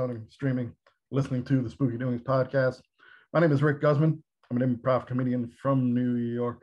[0.00, 0.72] downloading, streaming,
[1.10, 2.80] listening to the Spooky Doings podcast.
[3.34, 4.22] My name is Rick Guzman.
[4.50, 6.62] I'm an improv comedian from New York,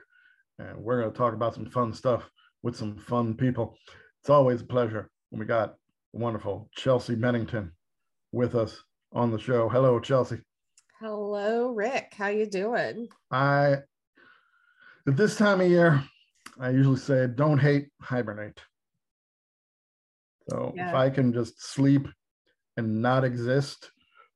[0.58, 2.28] and we're going to talk about some fun stuff
[2.64, 3.78] with some fun people.
[4.22, 5.76] It's always a pleasure when we got
[6.14, 7.72] wonderful Chelsea Bennington
[8.32, 8.82] with us
[9.14, 9.70] on the show.
[9.70, 10.40] Hello, Chelsea.
[11.00, 12.16] Hello, Rick.
[12.18, 13.08] How you doing?
[13.30, 13.74] I
[15.08, 16.04] at this time of year,
[16.60, 18.60] I usually say don't hate, hibernate.
[20.50, 20.90] So Yeah.
[20.90, 22.08] if I can just sleep
[22.78, 23.92] and not exist,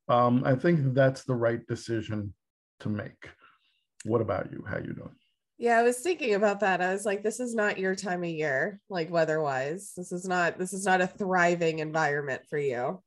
[0.08, 2.34] um, I think that's the right decision
[2.80, 3.30] to make.
[4.04, 4.64] What about you?
[4.68, 5.14] How you doing?
[5.58, 6.80] Yeah, I was thinking about that.
[6.80, 9.92] I was like, this is not your time of year, like weather-wise.
[9.96, 13.00] This is not this is not a thriving environment for you.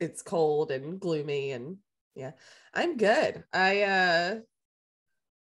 [0.00, 1.76] It's cold and gloomy and
[2.16, 2.32] yeah.
[2.74, 3.44] I'm good.
[3.52, 4.34] I uh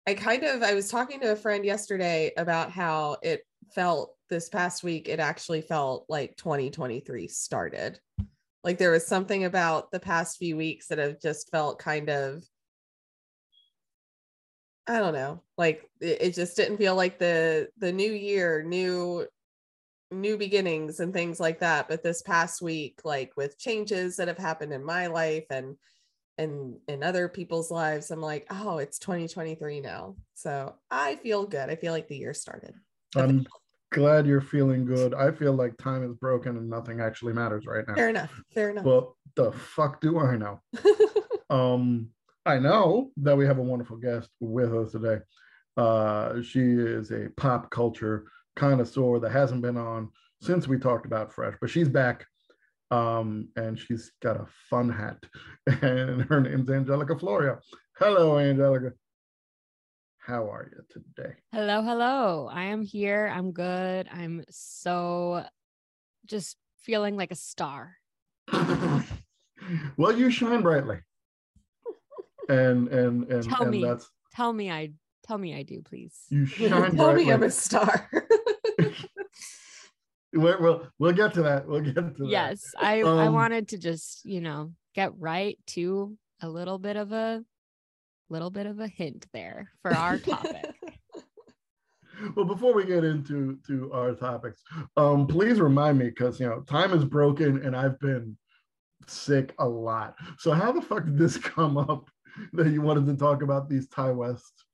[0.06, 3.42] I kind of I was talking to a friend yesterday about how it
[3.73, 8.00] felt this past week it actually felt like 2023 started.
[8.64, 12.44] Like there was something about the past few weeks that have just felt kind of
[14.88, 15.42] I don't know.
[15.58, 19.28] Like it, it just didn't feel like the the new year, new
[20.10, 21.90] new beginnings and things like that.
[21.90, 25.76] But this past week, like with changes that have happened in my life and
[26.38, 30.16] and in other people's lives, I'm like, oh, it's 2023 now.
[30.36, 31.70] So I feel good.
[31.70, 32.76] I feel like the year started.
[33.16, 33.48] I'm
[33.92, 35.14] glad you're feeling good.
[35.14, 37.96] I feel like time is broken and nothing actually matters right now.
[37.96, 38.42] Fair enough.
[38.54, 38.84] Fair enough.
[38.84, 40.62] But the fuck do I know?
[41.50, 42.10] Um,
[42.46, 45.20] I know that we have a wonderful guest with us today.
[45.76, 48.26] Uh, she is a pop culture
[48.56, 50.10] connoisseur that hasn't been on
[50.42, 52.26] since we talked about Fresh, but she's back.
[52.90, 55.17] Um, and she's got a fun hat,
[55.82, 57.60] and her name's Angelica Florio.
[57.98, 58.94] Hello, Angelica.
[60.27, 61.36] How are you today?
[61.54, 62.49] Hello, hello.
[62.52, 63.32] I am here.
[63.33, 64.10] I'm good.
[64.11, 65.45] I'm so
[66.26, 67.95] just feeling like a star.
[69.98, 70.98] well, you shine brightly,
[72.49, 73.82] and and and, Tell and me.
[73.86, 74.92] that's Tell me I
[75.26, 76.26] tell me I do, please.
[76.30, 77.32] you shine Tell me.
[77.32, 78.10] I'm a star.
[80.33, 81.66] We're- we'll we'll get to that.
[81.70, 82.27] We'll get to that.
[82.27, 86.98] Yes, I I Um, wanted to just, you know, get right to a little bit
[86.98, 87.45] of a
[88.30, 90.76] little bit of a hint there for our topic.
[92.36, 94.64] Well, before we get into to our topics,
[94.95, 98.36] um, please remind me because you know time is broken and I've been
[99.05, 100.16] sick a lot.
[100.39, 102.10] So how the fuck did this come up
[102.54, 104.66] that you wanted to talk about these Ti West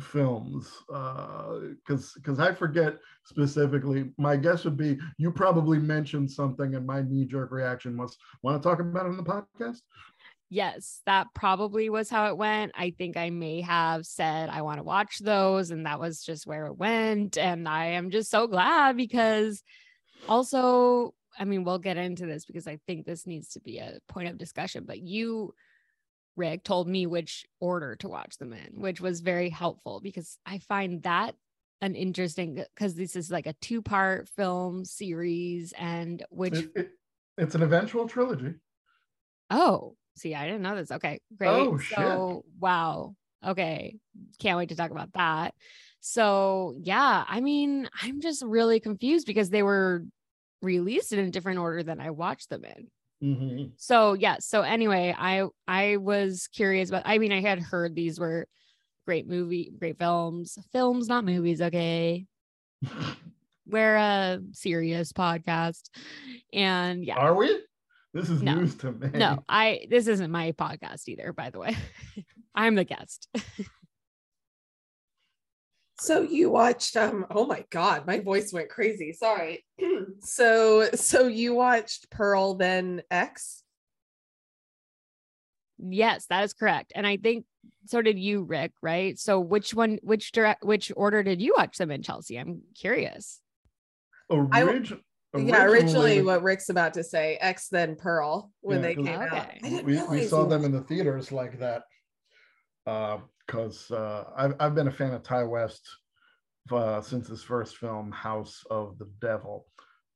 [0.00, 0.68] films?
[0.88, 4.10] Because because I forget specifically.
[4.18, 8.60] My guess would be you probably mentioned something, and my knee jerk reaction was, "Want
[8.60, 9.82] to talk about it on the podcast?"
[10.50, 12.72] Yes, that probably was how it went.
[12.74, 16.46] I think I may have said I want to watch those, and that was just
[16.46, 17.38] where it went.
[17.38, 19.62] And I am just so glad because
[20.28, 23.98] also, I mean, we'll get into this because I think this needs to be a
[24.08, 24.84] point of discussion.
[24.86, 25.54] But you,
[26.36, 30.58] Rick, told me which order to watch them in, which was very helpful because I
[30.58, 31.34] find that
[31.80, 36.90] an interesting because this is like a two part film series and which It- it-
[37.38, 38.54] it's an eventual trilogy.
[39.48, 40.90] Oh, see, I didn't know this.
[40.90, 41.48] Okay, great.
[41.50, 41.98] Oh, shit.
[41.98, 43.14] So, wow.
[43.44, 43.96] Okay,
[44.38, 45.54] can't wait to talk about that.
[46.00, 50.04] So, yeah, I mean, I'm just really confused because they were
[50.62, 52.90] released in a different order than I watched them in.
[53.22, 53.72] Mhm.
[53.76, 54.36] So, yeah.
[54.40, 58.46] So, anyway, I I was curious, but I mean, I had heard these were
[59.06, 61.60] great movie, great films, films, not movies.
[61.60, 62.26] Okay,
[63.66, 65.90] we're a serious podcast,
[66.52, 67.58] and yeah, Are we?
[68.12, 68.54] This is No.
[68.56, 69.08] news to me.
[69.14, 71.76] no i this isn't my podcast either by the way
[72.54, 73.28] i'm the guest
[76.02, 79.12] So you watched um oh my god, my voice went crazy.
[79.12, 79.66] Sorry.
[80.20, 83.62] so so you watched Pearl then X?
[85.82, 87.46] yes that is correct and i think
[87.86, 91.78] so did you rick right so which one which direct which order did you watch
[91.78, 93.40] them in chelsea i'm curious
[94.30, 94.82] I-
[95.32, 99.06] Orig- Yeah, originally what Rick's about to say, X then Pearl when Yeah, they 'cause-
[99.06, 99.32] came out.
[99.32, 99.60] Okay.
[99.62, 101.84] I didn't we, we saw them in the theaters like that
[102.84, 105.88] because uh, I've, I've been a fan of Ti West
[106.72, 109.66] uh, since his first film, House of the Devil.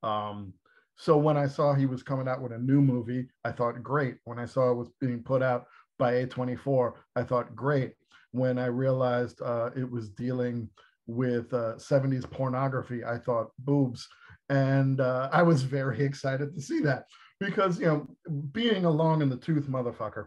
[0.02, 0.52] Um,
[0.96, 4.16] so when I saw he was coming out with a new movie, I thought great.
[4.24, 5.66] When I saw it was being put out
[5.98, 7.94] by A24, I thought great.
[8.32, 10.68] When I realized uh, it was dealing
[11.06, 14.08] with uh, 70s pornography, I thought boobs.
[14.48, 17.04] And uh, I was very excited to see that
[17.40, 18.06] because, you know,
[18.52, 20.26] being a long in the tooth motherfucker,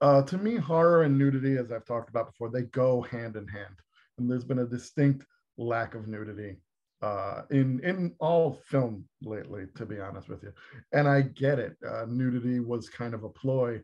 [0.00, 3.48] uh, to me, horror and nudity, as I've talked about before, they go hand in
[3.48, 3.74] hand.
[4.18, 5.26] And there's been a distinct
[5.56, 6.56] lack of nudity
[7.02, 10.52] uh, in in all film lately, to be honest with you.
[10.92, 11.76] And I get it.
[11.86, 13.80] Uh, nudity was kind of a ploy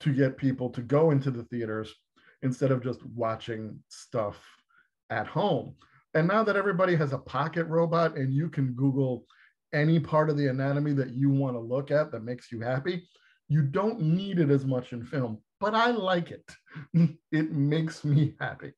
[0.00, 1.94] to get people to go into the theaters
[2.42, 4.38] instead of just watching stuff
[5.10, 5.74] at home.
[6.14, 9.24] And now that everybody has a pocket robot and you can Google
[9.72, 13.08] any part of the anatomy that you want to look at that makes you happy,
[13.48, 16.50] you don't need it as much in film, but I like it.
[17.32, 18.72] it makes me happy.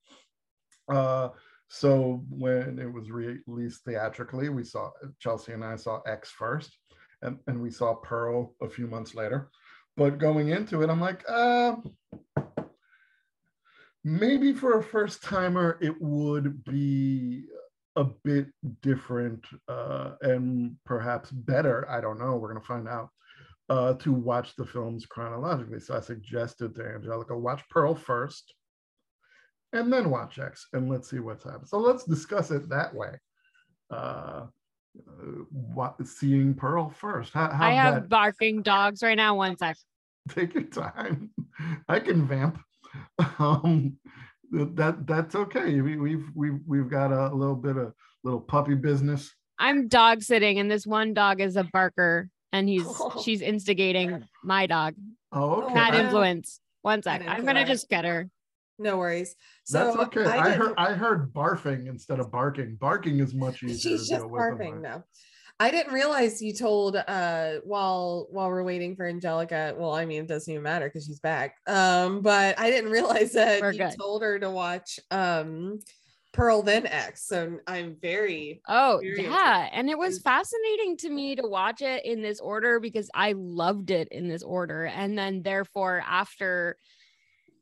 [0.89, 1.29] Uh,
[1.69, 6.77] so when it was released theatrically, we saw Chelsea and I saw X first,
[7.23, 9.49] and, and we saw Pearl a few months later.
[9.97, 11.77] But going into it, I'm like, uh,
[14.05, 17.45] maybe for a first timer, it would be
[17.97, 18.47] a bit
[18.81, 21.89] different uh, and perhaps better.
[21.91, 22.37] I don't know.
[22.37, 23.11] We're going to find out.
[23.69, 25.81] Uh, to watch the films chronologically.
[25.81, 28.53] So I suggested to Angelica, watch Pearl first
[29.73, 31.69] and then watch X and let's see what's happened.
[31.69, 33.15] So let's discuss it that way.
[33.91, 34.47] Uh,
[35.51, 37.33] what, seeing Pearl first.
[37.33, 38.09] How, I have that...
[38.09, 39.37] barking dogs right now.
[39.37, 39.77] One sec.
[40.29, 41.31] Take your time.
[41.89, 42.61] I can vamp.
[43.39, 43.97] Um,
[44.51, 45.81] that that's okay.
[45.81, 49.35] We, we've we've we've got a little bit of little puppy business.
[49.59, 52.87] I'm dog sitting, and this one dog is a barker, and he's
[53.25, 54.95] she's instigating my dog.
[55.33, 55.75] Oh, okay.
[55.75, 56.61] Bad influence.
[56.83, 57.23] One sec.
[57.27, 58.29] I'm gonna just get her.
[58.79, 59.37] No worries.
[59.65, 60.25] So That's okay.
[60.25, 62.77] I, I heard I heard barfing instead of barking.
[62.77, 63.97] Barking is much easier.
[63.97, 65.05] She's just barfing now.
[65.63, 69.77] I didn't realize you told uh while while we're waiting for Angelica.
[69.79, 71.59] Well, I mean, it doesn't even matter because she's back.
[71.69, 73.95] Um, but I didn't realize that we're you good.
[73.97, 75.79] told her to watch um
[76.33, 77.29] Pearl then X.
[77.29, 82.05] So I'm very oh very yeah, and it was fascinating to me to watch it
[82.05, 86.77] in this order because I loved it in this order, and then therefore after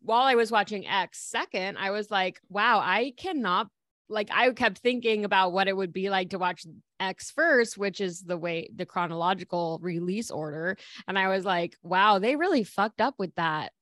[0.01, 3.69] while I was watching X second, I was like, wow, I cannot
[4.11, 6.67] like I kept thinking about what it would be like to watch
[6.99, 10.77] X first, which is the way the chronological release order.
[11.09, 13.73] And I was like, wow, they really fucked up with that.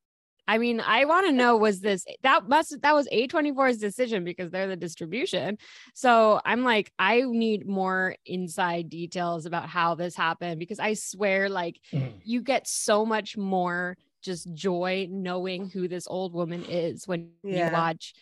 [0.49, 4.51] I mean, I want to know was this that must that was A24's decision because
[4.51, 5.59] they're the distribution.
[5.95, 11.51] So I'm like, I need more inside details about how this happened because I swear,
[11.51, 12.13] like, mm.
[12.25, 17.67] you get so much more just joy knowing who this old woman is when yeah.
[17.67, 18.15] you watch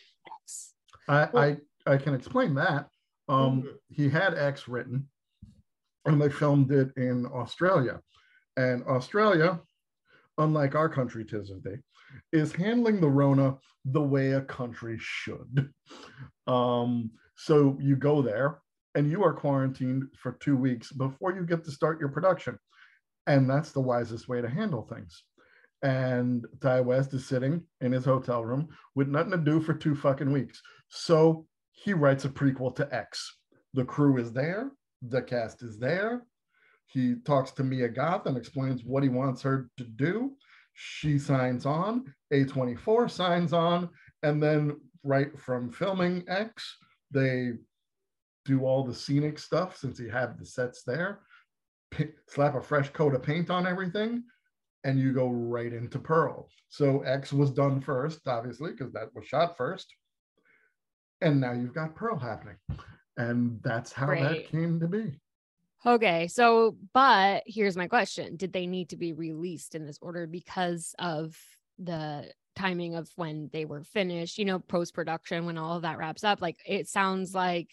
[0.43, 0.75] X.
[1.09, 1.56] I, I
[1.87, 2.88] I can explain that.
[3.29, 3.69] Um, mm-hmm.
[3.88, 5.09] He had X written,
[6.05, 8.00] and they filmed it in Australia.
[8.56, 9.61] And Australia,
[10.38, 11.79] unlike our country, tis of day,
[12.33, 15.71] is handling the Rona the way a country should.
[16.47, 18.59] Um, so you go there
[18.94, 22.59] and you are quarantined for two weeks before you get to start your production.
[23.27, 25.23] And that's the wisest way to handle things.
[25.83, 29.94] And Ti West is sitting in his hotel room with nothing to do for two
[29.94, 30.62] fucking weeks.
[30.88, 33.38] So he writes a prequel to X.
[33.75, 34.70] The crew is there,
[35.02, 36.23] the cast is there.
[36.87, 40.33] He talks to Mia Goth and explains what he wants her to do.
[40.73, 43.90] She signs on, A24 signs on,
[44.23, 46.76] and then right from filming X,
[47.11, 47.52] they
[48.45, 51.21] do all the scenic stuff since he had the sets there,
[51.90, 54.25] P- slap a fresh coat of paint on everything,
[54.85, 56.49] and you go right into Pearl.
[56.68, 59.92] So X was done first, obviously, because that was shot first
[61.20, 62.56] and now you've got Pearl happening.
[63.16, 64.23] And that's how right.
[64.23, 65.18] that came to be.
[65.85, 66.26] Okay.
[66.28, 70.94] So, but here's my question Did they need to be released in this order because
[70.99, 71.37] of
[71.78, 75.99] the timing of when they were finished, you know, post production, when all of that
[75.99, 76.40] wraps up?
[76.40, 77.68] Like, it sounds like,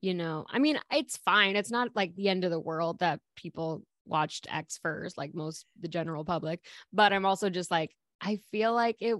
[0.00, 1.56] you know, I mean, it's fine.
[1.56, 5.66] It's not like the end of the world that people watched X first, like most
[5.80, 6.60] the general public.
[6.92, 9.16] But I'm also just like, I feel like it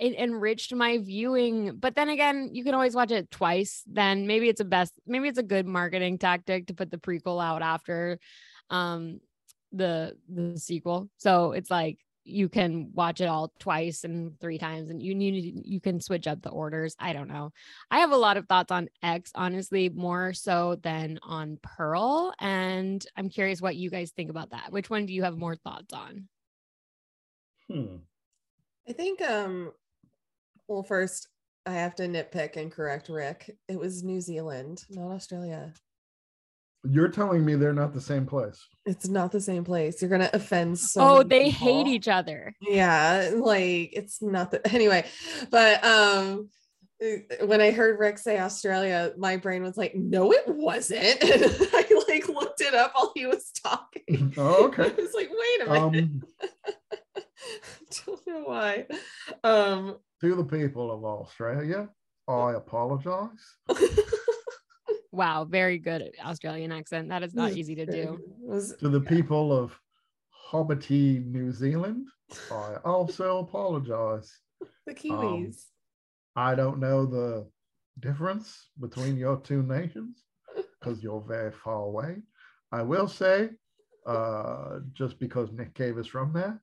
[0.00, 1.76] it enriched my viewing.
[1.76, 3.82] But then again, you can always watch it twice.
[3.86, 7.42] Then maybe it's a best, maybe it's a good marketing tactic to put the prequel
[7.42, 8.18] out after
[8.70, 9.20] um
[9.72, 11.08] the the sequel.
[11.16, 15.62] So it's like you can watch it all twice and three times and you need
[15.64, 16.94] you can switch up the orders.
[16.98, 17.52] I don't know.
[17.90, 22.34] I have a lot of thoughts on X, honestly, more so than on Pearl.
[22.38, 24.70] And I'm curious what you guys think about that.
[24.70, 26.28] Which one do you have more thoughts on?
[27.70, 27.96] Hmm.
[28.88, 29.72] I think um
[30.68, 31.28] well, first,
[31.66, 33.56] I have to nitpick and correct Rick.
[33.68, 35.72] It was New Zealand, not Australia.
[36.84, 38.64] You're telling me they're not the same place.
[38.86, 40.00] It's not the same place.
[40.00, 41.00] You're gonna offend so.
[41.00, 41.66] Oh, they people.
[41.66, 42.54] hate each other.
[42.60, 45.04] Yeah, like it's not the anyway.
[45.50, 46.48] But um,
[47.44, 51.84] when I heard Rick say Australia, my brain was like, "No, it wasn't." And I
[52.08, 54.32] like looked it up while he was talking.
[54.36, 54.84] Oh, okay.
[54.84, 56.22] I was like, "Wait a minute." Um,
[58.06, 58.86] don't know why.
[59.44, 61.88] Um, to the people of Australia,
[62.28, 63.56] I apologize.
[65.10, 67.08] Wow, very good Australian accent.
[67.08, 68.20] That is not easy to do.
[68.78, 69.76] To the people of
[70.50, 72.08] Hobbity, New Zealand,
[72.52, 74.30] I also apologize.
[74.86, 75.64] the Kiwis.
[76.36, 77.48] I don't know the
[78.00, 80.24] difference between your two nations
[80.78, 82.18] because you're very far away.
[82.70, 83.50] I will say,
[84.06, 86.62] uh, just because Nick Cave is from there,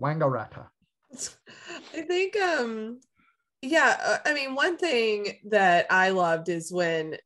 [0.00, 0.66] Wangaratta.
[1.94, 3.00] I think um
[3.62, 7.16] yeah, uh, I mean one thing that I loved is when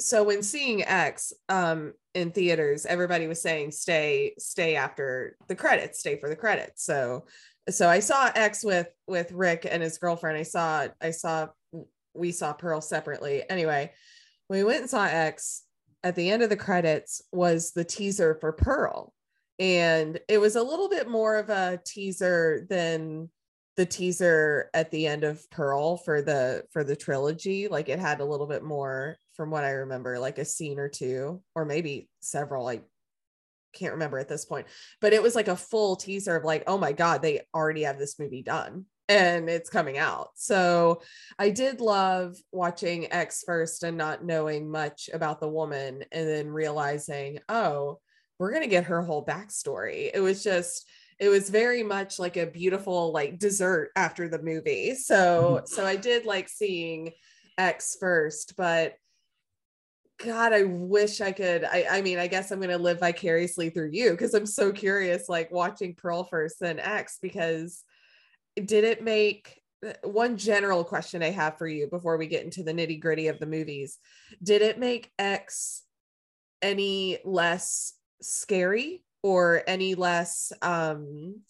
[0.00, 6.00] so when seeing X um in theaters everybody was saying stay stay after the credits,
[6.00, 6.84] stay for the credits.
[6.84, 7.26] So
[7.70, 10.38] so I saw X with with Rick and his girlfriend.
[10.38, 11.48] I saw I saw
[12.14, 13.48] we saw Pearl separately.
[13.48, 13.92] Anyway,
[14.48, 15.62] we went and saw X
[16.02, 19.12] at the end of the credits was the teaser for Pearl
[19.58, 23.28] and it was a little bit more of a teaser than
[23.76, 27.68] the teaser at the end of pearl for the for the trilogy.
[27.68, 30.88] Like it had a little bit more from what i remember like a scene or
[30.88, 32.80] two or maybe several i
[33.72, 34.66] can't remember at this point.
[35.00, 37.98] But it was like a full teaser of like oh my god they already have
[37.98, 40.30] this movie done and it's coming out.
[40.34, 41.02] So
[41.38, 46.48] i did love watching x first and not knowing much about the woman and then
[46.48, 48.00] realizing oh
[48.38, 50.10] we're going to get her whole backstory.
[50.12, 54.94] It was just, it was very much like a beautiful like dessert after the movie.
[54.94, 55.66] So, mm-hmm.
[55.66, 57.12] so I did like seeing
[57.56, 58.94] X first, but
[60.24, 61.64] God, I wish I could.
[61.64, 64.72] I, I mean, I guess I'm going to live vicariously through you because I'm so
[64.72, 67.84] curious, like watching Pearl first, then X, because
[68.56, 72.64] did it make uh, one general question I have for you before we get into
[72.64, 73.98] the nitty gritty of the movies?
[74.42, 75.84] Did it make X
[76.62, 81.42] any less scary or any less um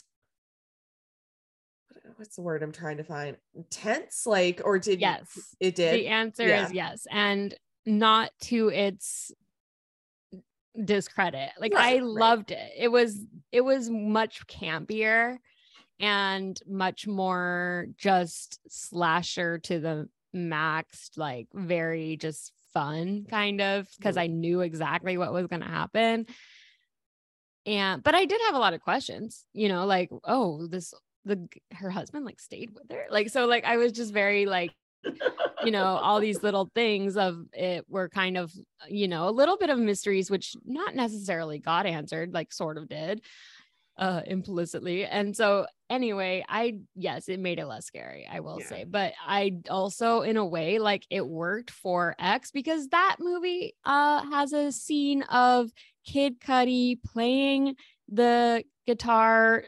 [2.17, 3.37] what's the word I'm trying to find?
[3.71, 5.55] Tense, like, or did Yes.
[5.61, 6.01] it did?
[6.01, 6.65] The answer Yeah.
[6.67, 7.07] is yes.
[7.11, 7.55] And
[7.87, 9.33] not to its
[10.85, 11.51] discredit.
[11.59, 12.03] Like Right, I right.
[12.03, 12.73] loved it.
[12.77, 15.39] It was it was much campier
[16.01, 24.17] and much more just slasher to the max, like very just fun kind of because
[24.17, 24.21] Mhm.
[24.21, 26.27] I knew exactly what was going to happen.
[27.69, 30.95] And but I did have a lot of questions, you know, like, oh, this
[31.25, 33.05] the her husband like stayed with her.
[33.11, 34.73] Like so like I was just very like
[35.63, 38.53] you know all these little things of it were kind of
[38.89, 42.89] you know a little bit of mysteries which not necessarily got answered like sort of
[42.89, 43.21] did
[43.99, 48.67] uh implicitly and so anyway i yes it made it less scary i will Yeah.
[48.67, 53.75] say but i also in a way like it worked for x because that movie
[53.85, 55.71] uh has a scene of
[56.09, 57.77] Kid Cudi playing
[58.09, 59.65] the guitar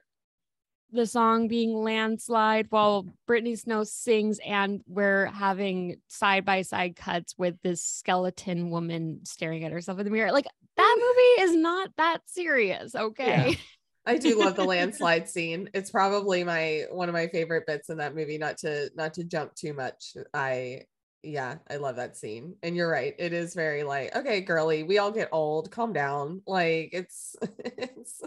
[0.91, 7.35] the song being landslide while Brittany Snow sings, and we're having side by side cuts
[7.37, 10.33] with this skeleton woman staring at herself in the mirror.
[10.33, 11.03] Like that mm.
[11.03, 13.59] movie is not that serious, okay?
[14.07, 15.69] I do love the landslide scene.
[15.75, 18.39] It's probably my one of my favorite bits in that movie.
[18.39, 20.17] Not to not to jump too much.
[20.33, 20.87] I
[21.23, 22.57] yeah, I love that scene.
[22.63, 23.15] And you're right.
[23.19, 25.71] It is very like, okay, girly, we all get old.
[25.71, 26.43] Calm down.
[26.47, 28.23] Like it's it's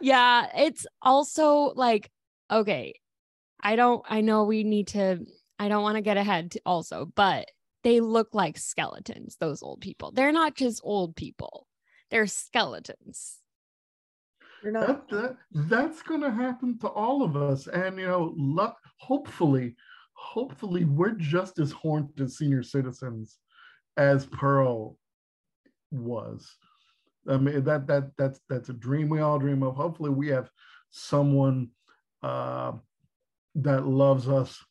[0.00, 2.10] yeah, it's also like,
[2.50, 2.94] okay,
[3.60, 5.26] I don't, I know we need to,
[5.58, 7.48] I don't want to get ahead to also, but
[7.82, 10.12] they look like skeletons, those old people.
[10.12, 11.66] They're not just old people,
[12.10, 13.38] they're skeletons.
[14.62, 15.36] you're not that, that
[15.68, 19.74] that's going to happen to all of us and you know luck hopefully
[20.18, 23.38] hopefully we're just as horned as senior citizens
[23.96, 24.96] as pearl
[25.92, 26.56] was
[27.28, 30.50] i mean that that that's that's a dream we all dream of hopefully we have
[30.90, 31.68] someone
[32.22, 32.72] uh,
[33.54, 34.64] that loves us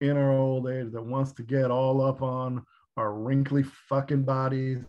[0.00, 2.64] in our old age that wants to get all up on
[2.96, 4.84] our wrinkly fucking bodies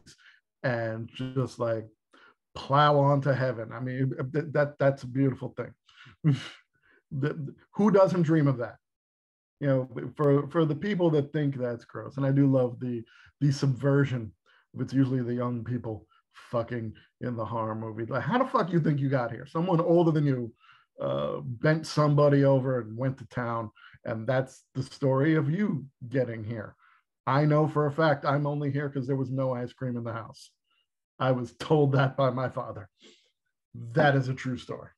[0.63, 1.85] and just like
[2.53, 3.71] plow on to heaven.
[3.71, 5.73] I mean, that, that that's a beautiful thing.
[7.11, 8.75] the, who doesn't dream of that?
[9.65, 13.03] You know, for for the people that think that's gross, and I do love the
[13.41, 14.31] the subversion.
[14.75, 16.05] Of it's usually the young people
[16.51, 18.05] fucking in the horror movie.
[18.05, 19.47] Like, how the fuck you think you got here?
[19.47, 20.53] Someone older than you
[21.01, 23.71] uh, bent somebody over and went to town,
[24.03, 26.75] and that's the story of you getting here.
[27.25, 30.03] I know for a fact I'm only here because there was no ice cream in
[30.03, 30.51] the house.
[31.17, 32.87] I was told that by my father.
[33.93, 34.91] That is a true story.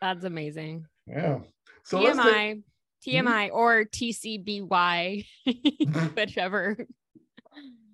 [0.00, 0.86] That's amazing.
[1.06, 1.40] Yeah.
[1.82, 2.62] So let's take-
[3.06, 5.26] TMI, TMI, or TCBY,
[6.16, 6.76] whichever.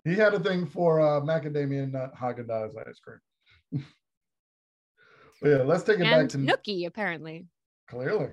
[0.04, 3.20] he had a thing for uh, macadamia nut Haagen Dazs ice cream.
[5.42, 7.46] but yeah, let's take it back to Nookie, apparently.
[7.88, 8.30] clearly.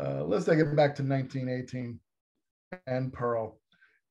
[0.00, 1.98] Uh, let's take it back to 1918
[2.86, 3.58] and Pearl.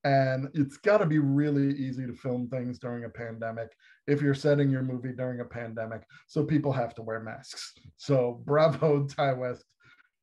[0.04, 3.72] And it's got to be really easy to film things during a pandemic
[4.08, 6.02] if you're setting your movie during a pandemic.
[6.28, 7.74] So people have to wear masks.
[7.98, 9.64] So bravo, Ti West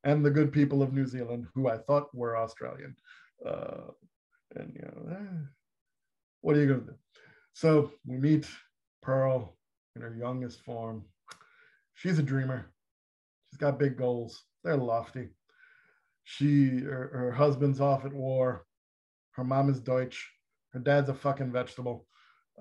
[0.09, 2.97] and the good people of New Zealand, who I thought were Australian.
[3.45, 3.89] Uh,
[4.57, 5.45] and, you know, eh,
[6.41, 6.99] what are you going to do?
[7.53, 8.47] So we meet
[9.03, 9.55] Pearl
[9.95, 11.05] in her youngest form.
[11.95, 12.71] She's a dreamer.
[13.51, 14.45] She's got big goals.
[14.65, 15.29] They're lofty.
[16.25, 18.65] She, her, her husband's off at war.
[19.33, 20.31] Her mom is Deutsch.
[20.73, 22.07] Her dad's a fucking vegetable.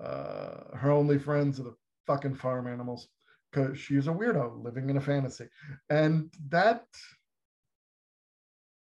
[0.02, 1.76] Uh, her only friends are the
[2.06, 3.08] fucking farm animals
[3.50, 5.46] because she's a weirdo living in a fantasy.
[5.88, 6.84] And that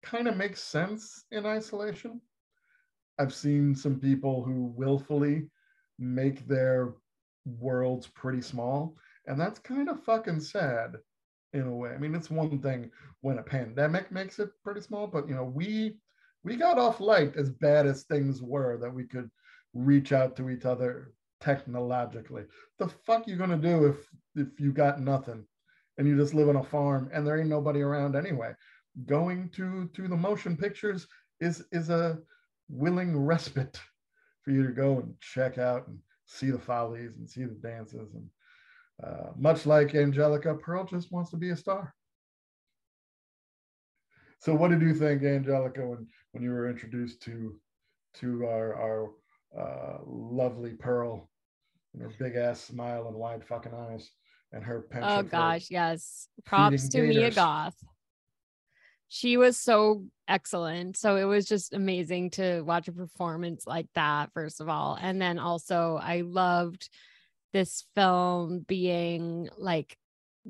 [0.05, 2.21] kind of makes sense in isolation.
[3.19, 5.49] I've seen some people who willfully
[5.99, 6.95] make their
[7.45, 8.97] worlds pretty small,
[9.27, 10.97] and that's kind of fucking sad
[11.53, 11.91] in a way.
[11.91, 15.45] I mean, it's one thing when a pandemic makes it pretty small, but you know,
[15.45, 15.97] we
[16.43, 19.31] we got off light as bad as things were that we could
[19.73, 22.45] reach out to each other technologically.
[22.79, 25.47] The fuck you gonna do if if you got nothing
[25.97, 28.53] and you just live on a farm and there ain't nobody around anyway?
[29.07, 31.07] Going to to the motion pictures
[31.41, 32.19] is is a
[32.69, 33.81] willing respite
[34.43, 38.15] for you to go and check out and see the follies and see the dances
[38.15, 38.29] and
[39.03, 41.95] uh, much like Angelica, Pearl just wants to be a star.
[44.39, 47.59] So, what did you think, Angelica, when when you were introduced to
[48.15, 49.11] to our our
[49.59, 51.29] uh, lovely Pearl
[51.93, 54.11] and her big ass smile and wide fucking eyes
[54.53, 56.29] and her penchant Oh gosh, yes.
[56.45, 57.31] Props to Mia.
[57.31, 57.77] Goth.
[59.09, 60.97] She was so excellent.
[60.97, 64.99] So it was just amazing to watch a performance like that, first of all.
[65.01, 66.89] And then also, I loved
[67.53, 69.97] this film being like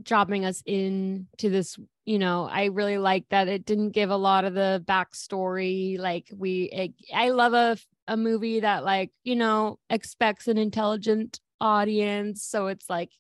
[0.03, 4.17] dropping us in to this you know i really like that it didn't give a
[4.17, 7.77] lot of the backstory like we it, i love a
[8.09, 13.11] a movie that like you know expects an intelligent audience so it's like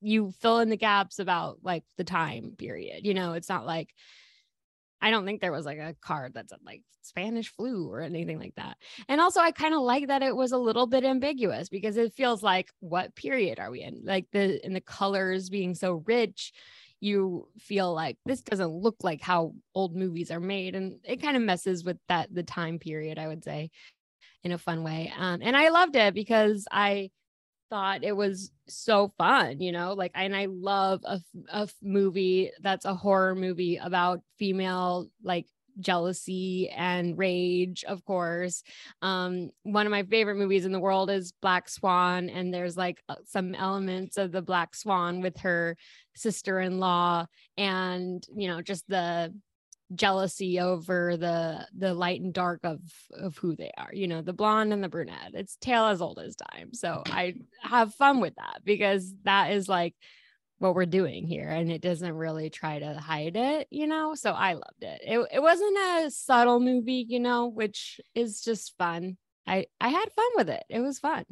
[0.00, 3.90] you fill in the gaps about like the time period you know it's not like
[5.02, 8.38] i don't think there was like a card that said like spanish flu or anything
[8.38, 8.76] like that.
[9.08, 12.14] And also i kind of like that it was a little bit ambiguous because it
[12.14, 14.02] feels like what period are we in?
[14.04, 16.52] Like the and the colors being so rich
[17.00, 20.76] you feel like this doesn't look like how old movies are made.
[20.76, 23.70] And it kind of messes with that the time period i would say
[24.44, 25.12] in a fun way.
[25.16, 27.10] Um, and i loved it because i
[27.72, 31.18] thought it was so fun you know like and i love a,
[31.50, 35.46] a movie that's a horror movie about female like
[35.80, 38.62] jealousy and rage of course.
[39.00, 43.02] Um one of my favorite movies in the world is black swan and there's like
[43.08, 45.78] uh, some elements of the black swan with her
[46.14, 47.24] sister-in-law
[47.56, 49.32] and you know just the
[49.94, 52.80] jealousy over the the light and dark of
[53.12, 55.32] of who they are you know the blonde and the brunette.
[55.34, 56.74] It's tale as old as time.
[56.74, 59.94] So i have fun with that because that is like
[60.58, 64.14] what we're doing here and it doesn't really try to hide it you know?
[64.14, 65.00] So i loved it.
[65.04, 69.16] It, it wasn't a subtle movie you know which is just fun.
[69.46, 70.64] I i had fun with it.
[70.68, 71.24] It was fun.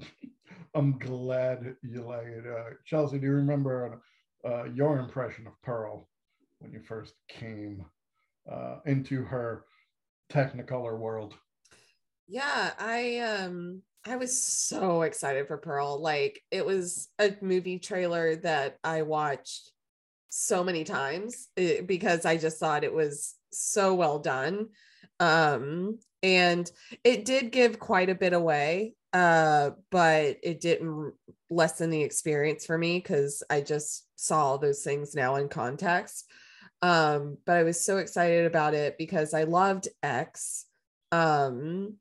[0.74, 2.44] I'm glad you like it.
[2.46, 4.00] Uh, Chelsea, do you remember
[4.44, 6.08] uh, your impression of Pearl
[6.60, 7.84] when you first came
[8.50, 9.64] uh, into her
[10.30, 11.34] Technicolor world?
[12.26, 16.00] Yeah, I um I was so excited for Pearl.
[16.00, 19.70] Like it was a movie trailer that I watched
[20.28, 24.68] so many times eh, because I just thought it was so well done.
[25.20, 26.70] Um and
[27.04, 31.14] it did give quite a bit away uh but it didn't
[31.48, 36.26] lessen the experience for me cuz I just saw all those things now in context.
[36.82, 40.66] Um but I was so excited about it because I loved X.
[41.12, 41.96] Um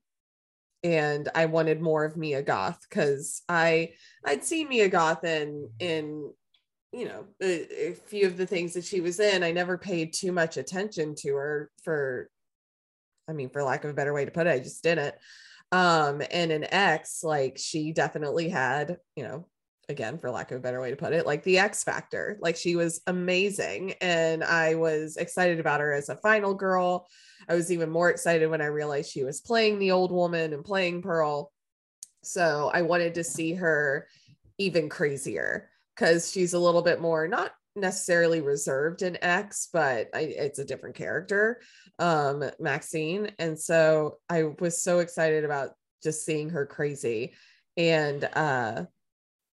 [0.83, 3.93] and I wanted more of Mia Goth because I
[4.25, 6.31] I'd seen Mia Goth in in
[6.91, 9.43] you know a, a few of the things that she was in.
[9.43, 12.29] I never paid too much attention to her for,
[13.27, 15.15] I mean, for lack of a better way to put it, I just didn't.
[15.71, 19.47] Um, and in X, like she definitely had, you know,
[19.89, 22.37] again for lack of a better way to put it, like the X factor.
[22.41, 27.07] Like she was amazing, and I was excited about her as a final girl.
[27.47, 30.63] I was even more excited when I realized she was playing the old woman and
[30.63, 31.51] playing Pearl.
[32.23, 34.07] So I wanted to see her
[34.57, 40.21] even crazier because she's a little bit more not necessarily reserved in X, but I,
[40.21, 41.61] it's a different character,
[41.99, 43.31] um, Maxine.
[43.39, 45.71] And so I was so excited about
[46.03, 47.33] just seeing her crazy.
[47.77, 48.85] And uh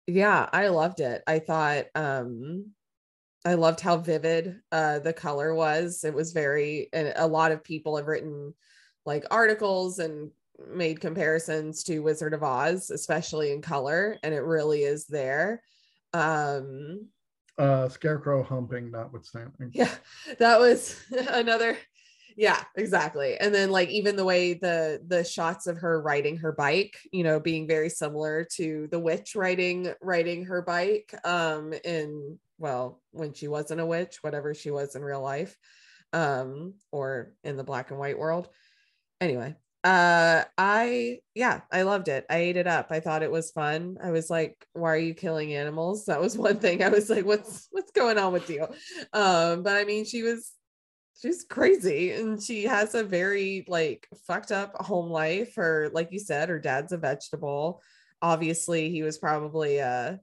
[0.08, 1.24] yeah, I loved it.
[1.28, 2.74] I thought um
[3.46, 6.04] I loved how vivid uh, the color was.
[6.04, 8.54] It was very, and a lot of people have written
[9.06, 10.30] like articles and
[10.72, 15.64] made comparisons to Wizard of Oz, especially in color, and it really is there.
[16.14, 17.08] Um,
[17.58, 19.72] uh, scarecrow humping notwithstanding.
[19.74, 19.94] Yeah,
[20.38, 21.78] that was another.
[22.38, 23.38] Yeah, exactly.
[23.38, 27.24] And then like even the way the the shots of her riding her bike, you
[27.24, 33.34] know, being very similar to the witch riding riding her bike um in well, when
[33.34, 35.58] she wasn't a witch, whatever she was in real life
[36.13, 38.50] um or in the black and white world.
[39.22, 42.26] Anyway, uh i yeah i loved it.
[42.30, 42.88] I ate it up.
[42.91, 43.98] I thought it was fun.
[44.04, 46.06] I was like why are you killing animals?
[46.06, 46.84] That was one thing.
[46.84, 48.63] I was like what's what's going on with you?
[49.13, 50.52] Um but i mean she was
[51.19, 56.19] she's crazy and she has a very like fucked up home life or like you
[56.19, 57.82] said her dad's a vegetable
[58.21, 60.15] obviously he was probably uh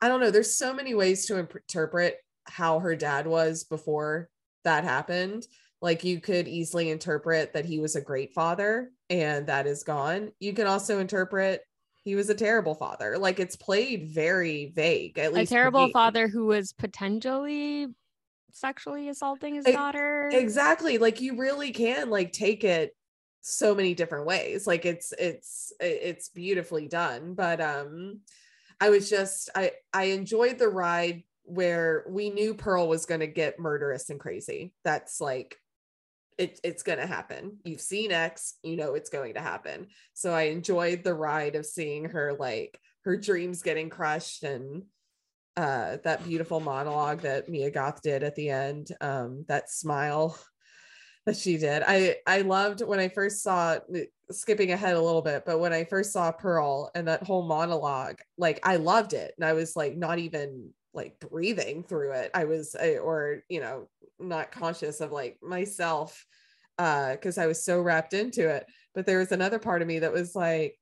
[0.00, 4.28] i don't know there's so many ways to interpret how her dad was before
[4.64, 5.46] that happened
[5.84, 10.32] like you could easily interpret that he was a great father and that is gone.
[10.40, 11.60] You can also interpret
[12.04, 13.18] he was a terrible father.
[13.18, 15.18] Like it's played very vague.
[15.18, 17.88] At least a terrible father who was potentially
[18.54, 20.30] sexually assaulting his daughter.
[20.32, 20.98] Exactly.
[20.98, 22.96] Like you really can like take it
[23.40, 24.66] so many different ways.
[24.66, 27.34] Like it's it's it's beautifully done.
[27.34, 28.20] But um
[28.80, 33.26] I was just I I enjoyed the ride where we knew Pearl was going to
[33.26, 34.72] get murderous and crazy.
[34.82, 35.56] That's like
[36.38, 37.58] it, it's going to happen.
[37.64, 39.88] You've seen X, you know it's going to happen.
[40.14, 44.84] So I enjoyed the ride of seeing her like her dreams getting crushed and
[45.56, 48.90] uh that beautiful monologue that Mia Goth did at the end.
[49.00, 50.38] Um that smile
[51.26, 51.82] that she did.
[51.86, 53.78] I I loved when I first saw
[54.30, 58.20] skipping ahead a little bit, but when I first saw Pearl and that whole monologue,
[58.36, 59.34] like I loved it.
[59.36, 62.30] And I was like not even like breathing through it.
[62.34, 63.88] I was I, or you know
[64.18, 66.24] not conscious of like myself
[66.78, 68.66] uh because I was so wrapped into it.
[68.94, 70.78] But there was another part of me that was like,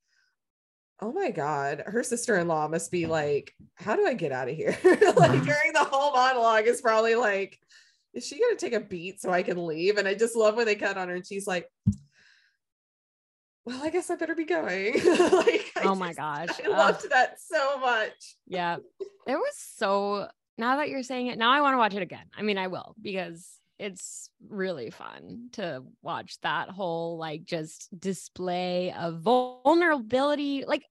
[1.02, 4.78] oh my god, her sister-in-law must be like, how do I get out of here?
[4.84, 7.58] like during the whole monologue is probably like,
[8.14, 9.98] is she gonna take a beat so I can leave?
[9.98, 11.68] And I just love when they cut on her and she's like,
[13.64, 14.94] well, I guess I better be going.
[15.04, 16.60] like, I oh my gosh.
[16.64, 18.36] I loved that so much.
[18.46, 18.76] Yeah.
[19.26, 22.26] It was so now that you're saying it, now I want to watch it again.
[22.36, 28.92] I mean, I will because it's really fun to watch that whole like just display
[28.92, 30.64] of vulnerability.
[30.66, 30.84] Like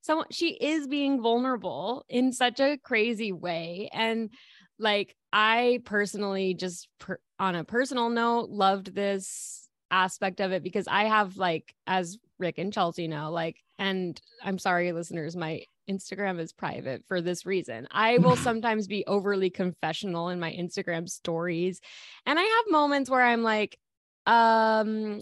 [0.00, 3.88] someone she is being vulnerable in such a crazy way.
[3.92, 4.30] And
[4.78, 10.88] like I personally just per, on a personal note loved this aspect of it because
[10.88, 16.40] I have like as Rick and Chelsea know like and I'm sorry listeners my Instagram
[16.40, 17.88] is private for this reason.
[17.90, 21.80] I will sometimes be overly confessional in my Instagram stories
[22.26, 23.78] and I have moments where I'm like
[24.26, 25.20] um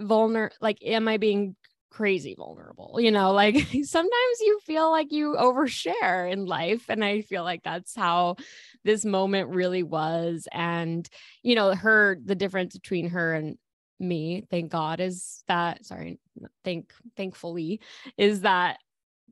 [0.00, 1.56] vulnerable like am I being
[1.96, 3.54] crazy vulnerable you know like
[3.84, 8.36] sometimes you feel like you overshare in life and i feel like that's how
[8.84, 11.08] this moment really was and
[11.42, 13.56] you know her the difference between her and
[13.98, 16.18] me thank god is that sorry
[16.64, 17.80] thank thankfully
[18.18, 18.76] is that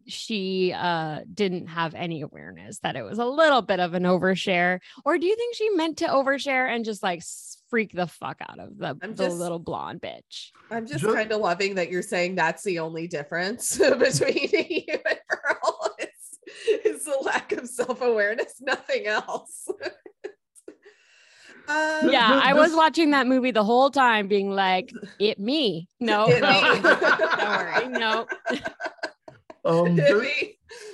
[0.07, 4.81] she uh didn't have any awareness that it was a little bit of an overshare
[5.05, 7.23] or do you think she meant to overshare and just like
[7.71, 11.14] freak the fuck out of the, I'm the just, little blonde bitch i'm just, just
[11.14, 16.79] kind of loving that you're saying that's the only difference between you and pearl is,
[16.85, 19.69] is the lack of self-awareness nothing else
[21.69, 26.27] uh, yeah, I was watching that movie the whole time, being like, "It me." No,
[26.29, 26.75] it no.
[26.75, 26.81] Me.
[26.83, 27.88] don't worry.
[27.88, 28.27] No.
[29.64, 30.31] Um, just,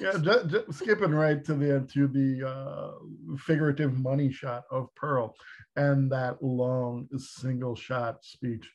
[0.00, 5.34] yeah, just, just skipping right to the to the uh, figurative money shot of Pearl,
[5.76, 8.70] and that long single shot speech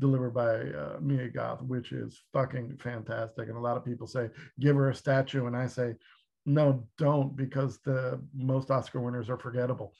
[0.00, 3.48] delivered by uh, Mia Goth, which is fucking fantastic.
[3.48, 5.46] And a lot of people say, give her a statue.
[5.46, 5.94] And I say,
[6.46, 9.92] no, don't, because the most Oscar winners are forgettable.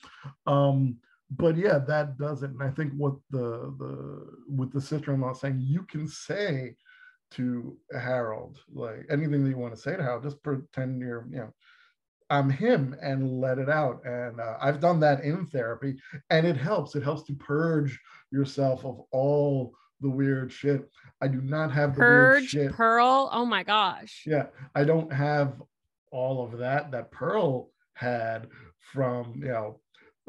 [0.47, 0.97] Um,
[1.31, 2.51] but yeah, that does it.
[2.51, 6.75] And I think what the the with the sister-in-law saying, you can say
[7.33, 11.39] to Harold like anything that you want to say to Harold, just pretend you're you
[11.39, 11.55] know
[12.31, 14.01] I'm him and let it out.
[14.05, 15.97] And uh, I've done that in therapy,
[16.31, 16.95] and it helps.
[16.95, 17.99] It helps to purge
[18.31, 20.89] yourself of all the weird shit.
[21.21, 22.73] I do not have the purge weird shit.
[22.73, 23.29] Pearl.
[23.33, 24.25] Oh my gosh.
[24.27, 25.61] Yeah, I don't have
[26.13, 28.49] all of that that Pearl had
[28.93, 29.81] from you know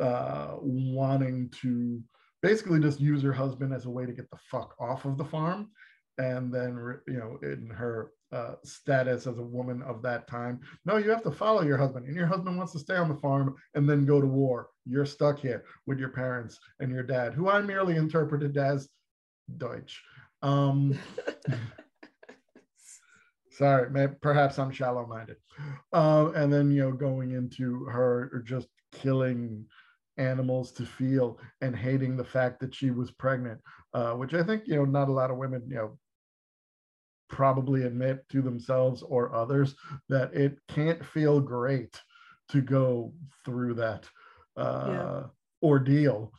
[0.02, 2.02] uh, wanting to
[2.42, 5.26] basically just use her husband as a way to get the fuck off of the
[5.26, 5.70] farm.
[6.18, 10.98] And then, you know, in her uh, status as a woman of that time, no,
[10.98, 13.56] you have to follow your husband, and your husband wants to stay on the farm
[13.76, 14.70] and then go to war.
[14.86, 18.90] You're stuck here with your parents and your dad, who I merely interpreted as
[19.58, 20.02] Deutsch.
[20.42, 20.98] Um,
[23.52, 25.36] Sorry, perhaps I'm shallow minded.
[25.94, 29.66] Um, and then, you know, going into her just killing
[30.18, 33.60] animals to feel and hating the fact that she was pregnant,
[33.94, 35.98] uh, which I think, you know, not a lot of women, you know,
[37.32, 39.76] probably admit to themselves or others
[40.10, 42.00] that it can't feel great
[42.50, 43.14] to go
[43.46, 44.08] through that
[44.58, 45.24] uh, yeah.
[45.64, 46.32] ordeal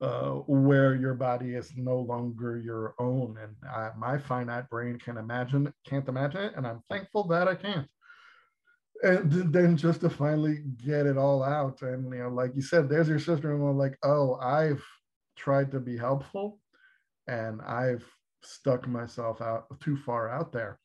[0.00, 3.36] uh, where your body is no longer your own.
[3.42, 7.56] And I, my finite brain can imagine, can't imagine it, and I'm thankful that I
[7.56, 7.88] can't.
[9.02, 12.88] And then just to finally get it all out, and you know, like you said,
[12.88, 13.70] there's your sister-in-law.
[13.70, 14.84] Like, oh, I've
[15.36, 16.58] tried to be helpful,
[17.28, 18.04] and I've
[18.42, 20.78] stuck myself out too far out there.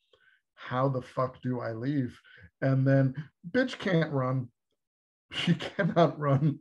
[0.56, 2.20] How the fuck do I leave?
[2.62, 3.16] And then,
[3.52, 4.50] bitch can't run.
[5.36, 6.60] She cannot run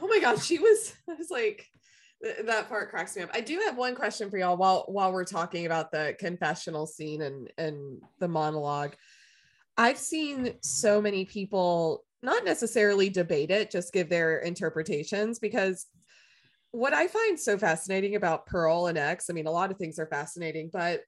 [0.00, 0.94] Oh my gosh, she was.
[1.08, 1.66] I was like,
[2.44, 3.30] that part cracks me up.
[3.32, 7.22] I do have one question for y'all while while we're talking about the confessional scene
[7.22, 8.94] and and the monologue.
[9.76, 15.86] I've seen so many people not necessarily debate it, just give their interpretations because
[16.72, 19.98] what I find so fascinating about Pearl and X, I mean, a lot of things
[19.98, 21.02] are fascinating, but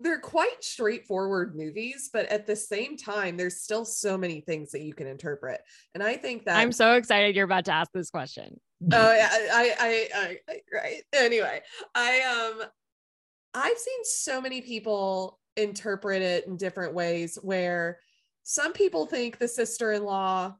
[0.00, 4.82] they're quite straightforward movies, but at the same time, there's still so many things that
[4.82, 5.60] you can interpret.
[5.94, 8.60] And I think that I'm so excited you're about to ask this question.
[8.92, 11.02] Oh yeah, I, I, I, I, right.
[11.12, 11.60] Anyway,
[11.96, 12.68] I um,
[13.54, 17.36] I've seen so many people interpret it in different ways.
[17.42, 17.98] Where
[18.44, 20.54] some people think the sister-in-law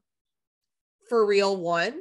[1.07, 1.93] for real won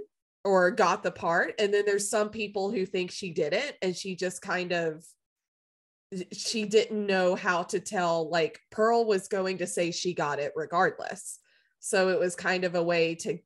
[0.49, 4.17] or got the part, and then there's some people who think she didn't, and she
[4.17, 5.05] just kind of
[6.33, 10.53] she didn't know how to tell like pearl was going to say she got it
[10.57, 11.39] regardless.
[11.81, 13.39] So it was kind of a way to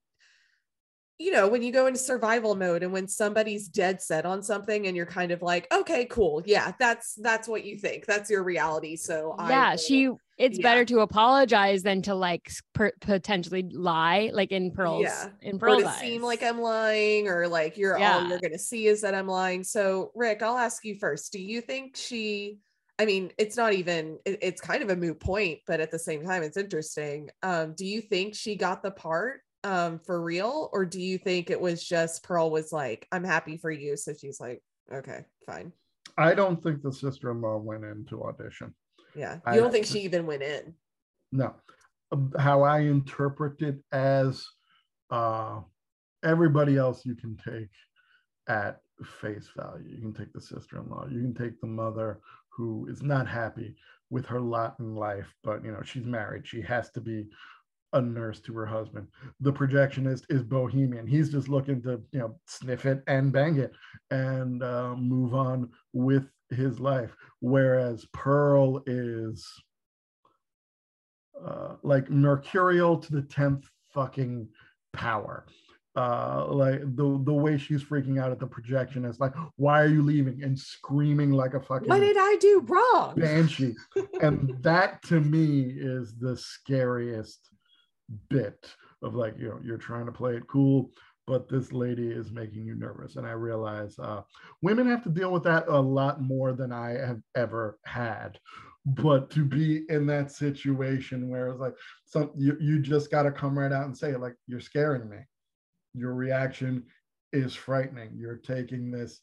[1.18, 4.86] you know when you go into survival mode and when somebody's dead set on something
[4.86, 6.40] and you're kind of like okay cool.
[6.46, 8.06] Yeah that's that's what you think.
[8.06, 8.94] That's your reality.
[8.94, 10.12] So yeah she
[10.42, 10.62] it's yeah.
[10.64, 15.28] better to apologize than to like per- potentially lie like in pearl's yeah.
[15.40, 18.16] in pearl's or to seem like i'm lying or like you're yeah.
[18.16, 19.62] all you're gonna see is that i'm lying.
[19.62, 21.33] So rick i'll ask you first.
[21.33, 22.59] Do you think she
[22.98, 25.98] i mean it's not even it, it's kind of a moot point but at the
[25.98, 27.31] same time it's interesting.
[27.42, 30.70] Um do you think she got the part um for real?
[30.72, 34.12] Or do you think it was just pearl was like i'm happy for you so
[34.12, 34.61] she's like
[34.92, 35.72] okay fine.
[36.18, 38.74] I don't think the sister-in-law went into audition
[39.14, 39.38] yeah.
[39.53, 40.75] You don't think she even went in?
[41.31, 41.55] No.
[42.11, 44.44] Um, how I interpret it as
[45.11, 45.61] uh,
[46.25, 47.70] everybody else you can take
[48.48, 49.88] at face value.
[49.88, 52.20] You can take the sister in law, you can take the mother
[52.51, 53.75] who is not happy
[54.11, 56.46] with her lot in life, but you know, she's married.
[56.46, 57.29] She has to be
[57.94, 59.07] a nurse to her husband.
[59.40, 61.07] The projectionist is bohemian.
[61.07, 63.72] He's just looking to, you know, sniff it and bang it
[64.11, 67.14] and uh, move on with his life.
[67.40, 69.46] Whereas Pearl is
[71.44, 74.48] uh, like mercurial to the 10th fucking
[74.92, 75.46] power.
[75.94, 79.88] Uh, like the the way she's freaking out at the projection is like, why are
[79.88, 80.42] you leaving?
[80.42, 83.14] And screaming like a fucking what did I do wrong?
[83.14, 83.74] Banshee.
[84.22, 87.50] and that to me is the scariest
[88.30, 88.66] bit
[89.02, 90.90] of like, you know, you're trying to play it cool,
[91.33, 93.16] but this lady is making you nervous.
[93.16, 94.21] And I realize uh,
[94.61, 98.38] women have to deal with that a lot more than I have ever had.
[98.85, 101.73] But to be in that situation where it's like,
[102.05, 105.21] some you, you just got to come right out and say, like, you're scaring me.
[105.95, 106.85] Your reaction
[107.33, 108.11] is frightening.
[108.14, 109.21] You're taking this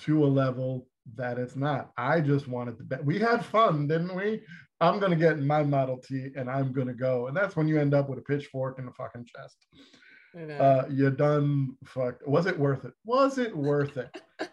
[0.00, 1.90] to a level that it's not.
[1.96, 3.02] I just wanted to bet.
[3.02, 4.42] We had fun, didn't we?
[4.82, 7.28] I'm gonna get my Model T and I'm gonna go.
[7.28, 9.56] And that's when you end up with a pitchfork in the fucking chest
[10.36, 12.26] uh, you done fucked.
[12.26, 12.92] Was it worth it?
[13.04, 14.20] Was it worth it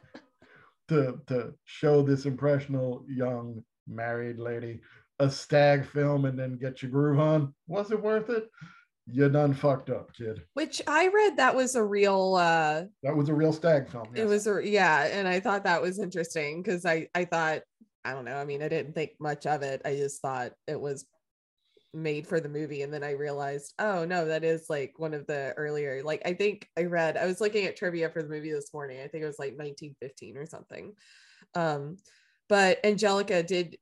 [0.89, 4.79] to to show this impressionable young married lady
[5.19, 7.53] a stag film and then get your groove on?
[7.67, 8.49] Was it worth it?
[9.05, 10.41] You done fucked up, kid.
[10.53, 14.07] Which I read that was a real uh that was a real stag film.
[14.13, 14.23] Yes.
[14.23, 17.61] It was a yeah, and I thought that was interesting because I I thought
[18.05, 18.37] I don't know.
[18.37, 19.81] I mean, I didn't think much of it.
[19.85, 21.05] I just thought it was
[21.93, 25.27] made for the movie and then i realized oh no that is like one of
[25.27, 28.51] the earlier like i think i read i was looking at trivia for the movie
[28.51, 30.93] this morning i think it was like 1915 or something.
[31.55, 31.97] Um
[32.49, 33.77] but angelica did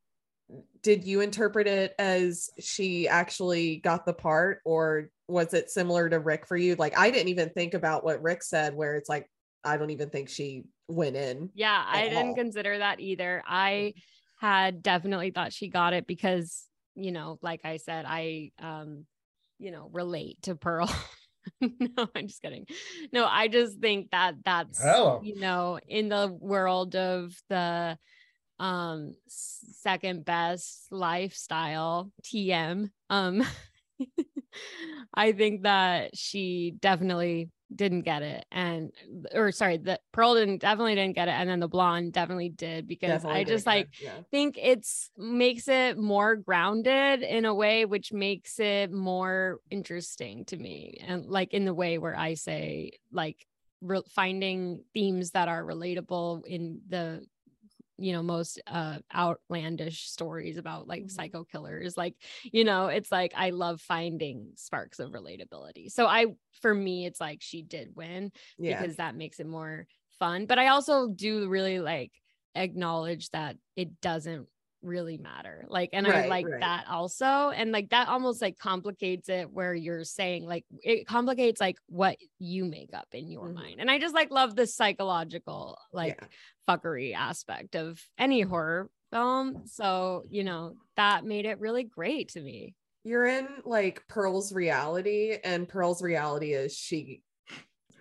[0.83, 6.19] did you interpret it as she actually got the part or was it similar to
[6.19, 6.75] rick for you?
[6.75, 9.29] Like i didn't even think about what rick said where it's like
[9.63, 12.35] i don't even think she went in yeah i didn't all.
[12.35, 13.41] consider that either.
[13.47, 13.93] I
[14.41, 19.05] had definitely thought she got it because you know, like I said, I um,
[19.59, 20.93] you know, relate to Pearl.
[21.61, 22.65] no, I'm just kidding.
[23.11, 25.21] No, I just think that that's Hello.
[25.23, 27.97] you know, in the world of the
[28.59, 33.43] um second best lifestyle tm um
[35.13, 38.91] i think that she definitely didn't get it and
[39.33, 42.87] or sorry the pearl didn't definitely didn't get it and then the blonde definitely did
[42.87, 44.17] because Definitely i just like it, yeah.
[44.29, 50.57] think it's makes it more grounded in a way which makes it more interesting to
[50.57, 53.45] me and like in the way where i say like
[53.81, 57.25] re- finding themes that are relatable in the
[58.01, 61.09] you know most uh outlandish stories about like Mhm.
[61.09, 66.25] psycho killers like you know it's like i love finding sparks of relatability so i
[66.61, 69.87] for me it's like she did win yeah because that makes it more
[70.19, 70.45] fun.
[70.45, 72.11] But I also do really like
[72.55, 74.47] acknowledge that it doesn't
[74.81, 75.65] really matter.
[75.67, 76.59] Like, and I like right.
[76.61, 77.49] that also.
[77.49, 82.17] And like that almost like complicates it where you're saying like it complicates like what
[82.39, 83.53] you make up in your Mhm.
[83.55, 83.79] mind.
[83.79, 86.27] And I just like love the psychological like yeah.
[86.67, 89.63] fuckery aspect of any horror film.
[89.65, 92.75] So, you know, that made it really great to me.
[93.03, 97.23] you're in like Pearl's reality, and Pearl's reality is she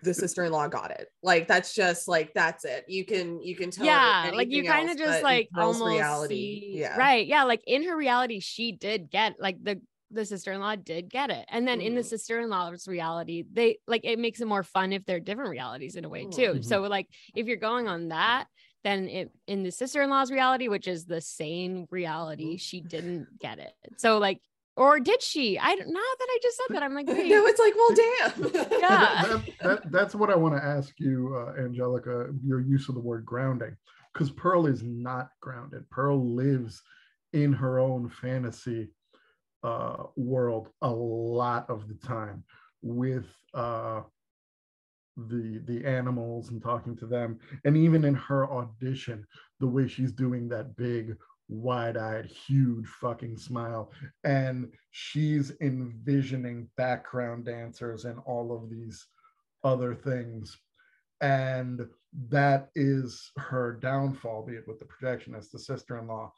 [0.03, 1.09] the sister-in-law got it.
[1.23, 2.85] Like that's just like that's it.
[2.89, 6.35] You can you can tell yeah like you kind of just like almost reality.
[6.73, 6.97] see- Yeah.
[6.97, 9.81] right yeah like in her reality she did get like the
[10.13, 12.07] the sister-in-law did get it and then in the Mhm.
[12.07, 16.09] sister-in-law's reality they like it makes it more fun if they're different realities in a
[16.09, 16.65] way too Mhm.
[16.65, 18.47] so like if you're going on that
[18.83, 23.73] then it in the sister-in-law's reality which is the same reality she didn't get it
[23.99, 24.41] so like
[24.81, 27.47] or did she i don't now that i just said that i'm like wait no,
[27.47, 28.81] it's like, well, damn.
[28.81, 29.23] Yeah.
[29.23, 33.01] that, that, that's what I want to ask you, uh, Angelica, your use of the
[33.01, 33.77] word grounding,
[34.13, 35.89] because Pearl is not grounded.
[35.91, 36.83] Pearl lives
[37.33, 38.91] in her own fantasy
[39.63, 42.43] uh, world a lot of the time
[42.83, 44.01] with uh,
[45.17, 49.27] the the animals and talking to them, and even in her audition,
[49.61, 51.17] the way she's doing that big
[51.51, 53.93] wide-eyed huge fucking smile.
[54.25, 59.07] And she's envisioning background dancers and all of these
[59.65, 60.57] other things.
[61.21, 61.87] And
[62.29, 66.33] that is her downfall be it with the projectionist the sister-in-law.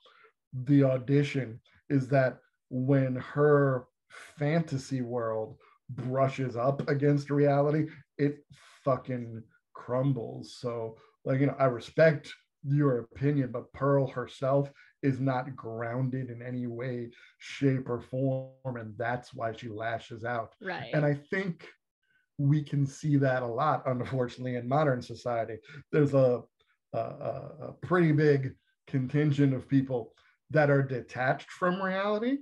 [0.64, 5.56] The audition is that when her fantasy world
[5.90, 7.86] brushes up against reality
[8.18, 8.44] it
[8.84, 9.42] fucking
[9.74, 10.56] crumbles.
[10.58, 12.32] So like you know i respect
[12.64, 14.70] your opinion but pearl herself
[15.02, 20.54] is not grounded in any way shape or form and that's why she lashes out
[20.60, 21.68] right and I think
[22.38, 25.56] we can see that a lot, unfortunately, in modern society.
[25.90, 26.42] There's a,
[26.92, 28.54] a, a a pretty big
[28.86, 30.12] contingent of people
[30.50, 32.38] that are detached from reality.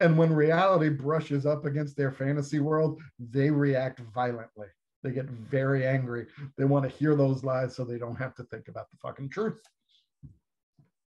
[0.00, 4.68] And when reality brushes up against their fantasy world, they react violently.
[5.02, 6.26] They get very angry.
[6.56, 9.28] They want to hear those lies so they don't have to think about the fucking
[9.30, 9.60] truth.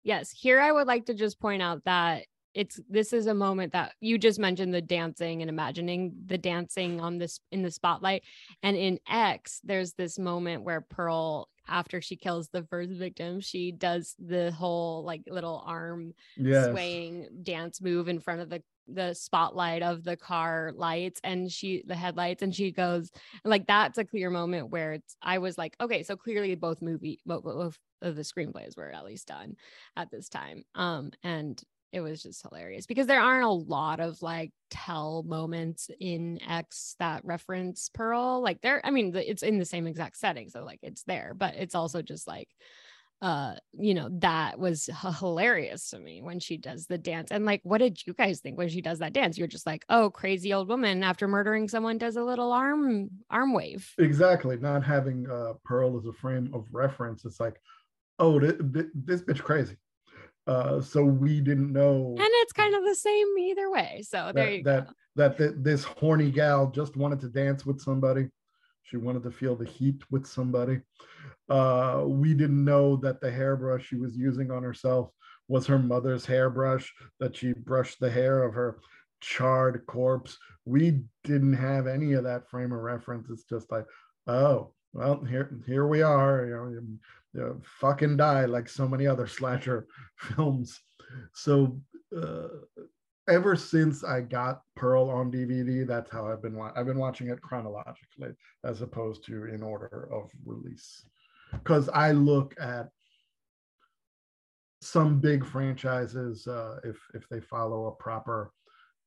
[0.03, 3.71] Yes, here I would like to just point out that it's this is a moment
[3.73, 8.23] that you just mentioned the dancing and imagining the dancing on this in the spotlight
[8.61, 13.71] and in X there's this moment where Pearl after she kills the first victim she
[13.71, 16.69] does the whole like little arm Yes.
[16.71, 21.83] swaying dance move in front of the the spotlight of the car lights and she
[21.85, 23.11] the headlights and she goes
[23.45, 27.19] like that's a clear moment where it's I was like okay so clearly both movie
[27.25, 29.55] both, both of the screenplays were at least done
[29.95, 30.63] at this time.
[30.75, 35.89] Um and it was just hilarious because there aren't a lot of like tell moments
[35.99, 38.41] in X that reference Pearl.
[38.41, 41.55] Like there I mean it's in the same exact setting so like it's there but
[41.55, 42.49] it's also just like
[43.21, 47.61] uh you know that was hilarious to me when she does the dance and like
[47.63, 50.53] what did you guys think when she does that dance you're just like oh crazy
[50.53, 54.57] old woman after murdering someone does a little arm arm wave Exactly.
[54.57, 57.59] Not having uh, Pearl as a frame of reference, it's like,
[58.19, 59.77] oh, th- th- this bitch crazy.
[60.47, 64.45] Uh, so we didn't know and it's kind of the same either way so there
[64.45, 68.27] that you that, go that th- this horny gal just wanted to dance with somebody.
[68.81, 70.79] She wanted to feel the heat with somebody.
[71.51, 75.09] Uh, we didn't know that the hairbrush she was using on herself
[75.49, 76.89] was her mother's hairbrush
[77.19, 78.79] that she brushed the hair of her
[79.19, 80.37] charred corpse.
[80.63, 83.29] We didn't have any of that frame of reference.
[83.29, 83.85] It's just like,
[84.27, 86.45] oh, well, here here we are.
[86.45, 86.99] You know, you,
[87.33, 90.79] you fucking die like so many other slasher films.
[91.33, 91.81] So
[92.17, 92.47] uh,
[93.27, 96.57] ever since I got Pearl on DVD, that's how I've been.
[96.75, 101.05] I've been watching it chronologically as opposed to in order of release,
[101.51, 102.89] because I look at
[104.81, 108.51] some big franchises uh, if if they follow a proper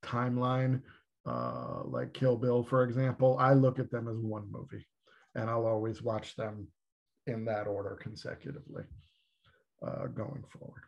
[0.04, 0.80] timeline,
[1.26, 3.36] uh, like Kill Bill, for example.
[3.38, 4.86] I look at them as one movie,
[5.34, 6.68] and I'll always watch them
[7.26, 8.84] in that order consecutively
[9.86, 10.82] uh, going forward.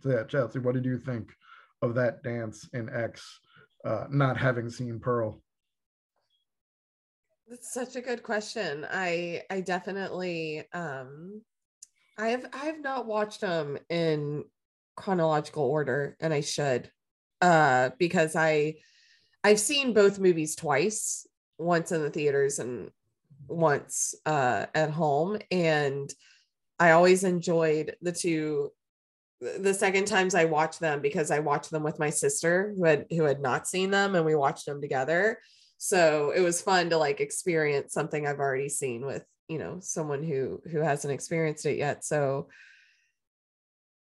[0.00, 1.30] So yeah, Chelsea, what did you think
[1.80, 3.38] of that dance in X?
[3.84, 5.41] Uh, not having seen Pearl.
[7.52, 8.86] That's such a good question.
[8.90, 11.42] I I definitely um
[12.16, 14.44] I have I have not watched them in
[14.96, 16.90] chronological order and I should
[17.42, 18.76] uh because I
[19.44, 21.26] I've seen both movies twice,
[21.58, 22.90] once in the theaters and
[23.48, 26.10] once uh at home and
[26.78, 28.72] I always enjoyed the two
[29.42, 33.04] the second times I watched them because I watched them with my sister who had
[33.10, 35.38] who had not seen them and we watched them together.
[35.84, 40.22] So it was fun to like experience something I've already seen with, you know, someone
[40.22, 42.04] who who hasn't experienced it yet.
[42.04, 42.46] So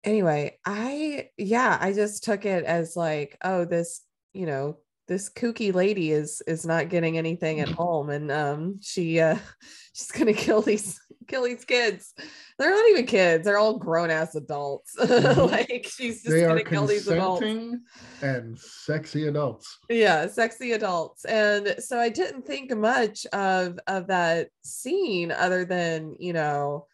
[0.01, 4.01] anyway, I yeah, I just took it as like, oh, this,
[4.31, 4.77] you know,
[5.09, 9.37] this kooky lady is is not getting anything at home and um she uh
[9.93, 10.97] she's gonna kill these
[11.27, 12.13] kill these kids.
[12.57, 13.45] They're not even kids.
[13.45, 14.95] They're all grown-ass adults.
[15.07, 15.41] Mm-hmm.
[15.41, 17.43] Like she's just They gonna kill these adults.
[18.21, 19.77] and sexy adults.
[19.89, 21.25] yeah sexy adults.
[21.25, 26.87] And so i didn't think much of of that scene other than you know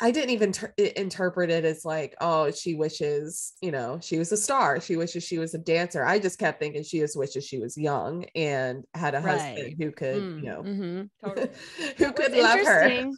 [0.00, 4.30] i didn't even ter- interpret it as like oh she wishes you know she was
[4.32, 4.80] a star.
[4.80, 6.04] She wishes she was a dancer.
[6.04, 9.56] I just kept thinking she just wishes she was young and had a Right.
[9.56, 11.48] husband who could Mm, you know mhm, totally.
[11.98, 13.12] who could love her.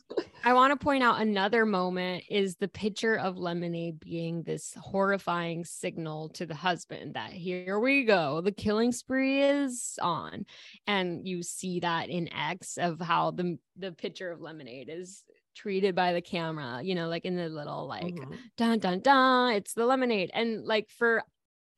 [0.45, 5.65] I want to point out another moment is the picture of lemonade being this horrifying
[5.65, 10.47] signal to the husband that here we go, the killing spree is on,
[10.87, 15.25] and you see that in X of how the the picture of lemonade is
[15.59, 18.39] treated by the camera, you know, like in the little like Mhm.
[18.57, 21.25] dun dun dun, it's the lemonade, and like for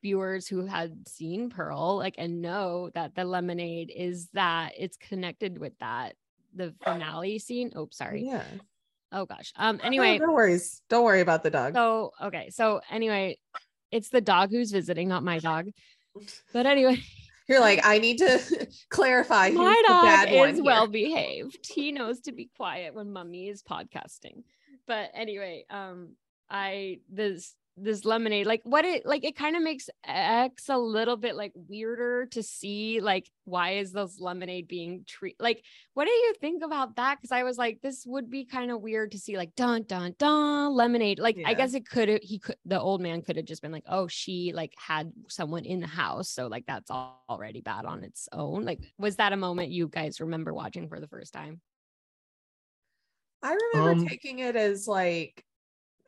[0.02, 5.58] viewers who had seen Pearl, like and know that the lemonade is that it's connected
[5.58, 6.16] with that
[6.54, 7.72] the finale scene.
[7.74, 8.24] Oh, sorry.
[8.24, 8.44] yeah
[9.12, 9.52] Oh gosh.
[9.56, 9.76] Um.
[9.80, 12.50] No, Anyway, no worries don't worry about the dog so okay.
[12.50, 13.38] So anyway,
[13.90, 15.70] it's the dog who's visiting, not my dog.
[16.52, 17.02] But anyway,
[17.50, 18.40] you're like i need to
[18.88, 21.70] clarify who's my the dog is well behaved.
[21.72, 24.44] He knows to be quiet when mummy is podcasting.
[24.86, 26.16] But anyway, um,
[26.48, 31.16] I this this lemonade like what it like it kind of makes x a little
[31.16, 35.64] bit like weirder to see like why is this lemonade being treated like
[35.94, 37.16] what do you think about that?
[37.18, 40.14] Because i was like this would be kind of weird to see like dun dun
[40.18, 41.18] dun lemonade.
[41.18, 43.72] Like i guess it could have he could the old man could have just been
[43.72, 47.84] like oh she like had someone in the house so like that's al- already bad
[47.84, 48.64] on its own.
[48.64, 51.60] Like was that a moment you guys remember watching for the first time?
[53.42, 55.44] I remember Um, taking it as like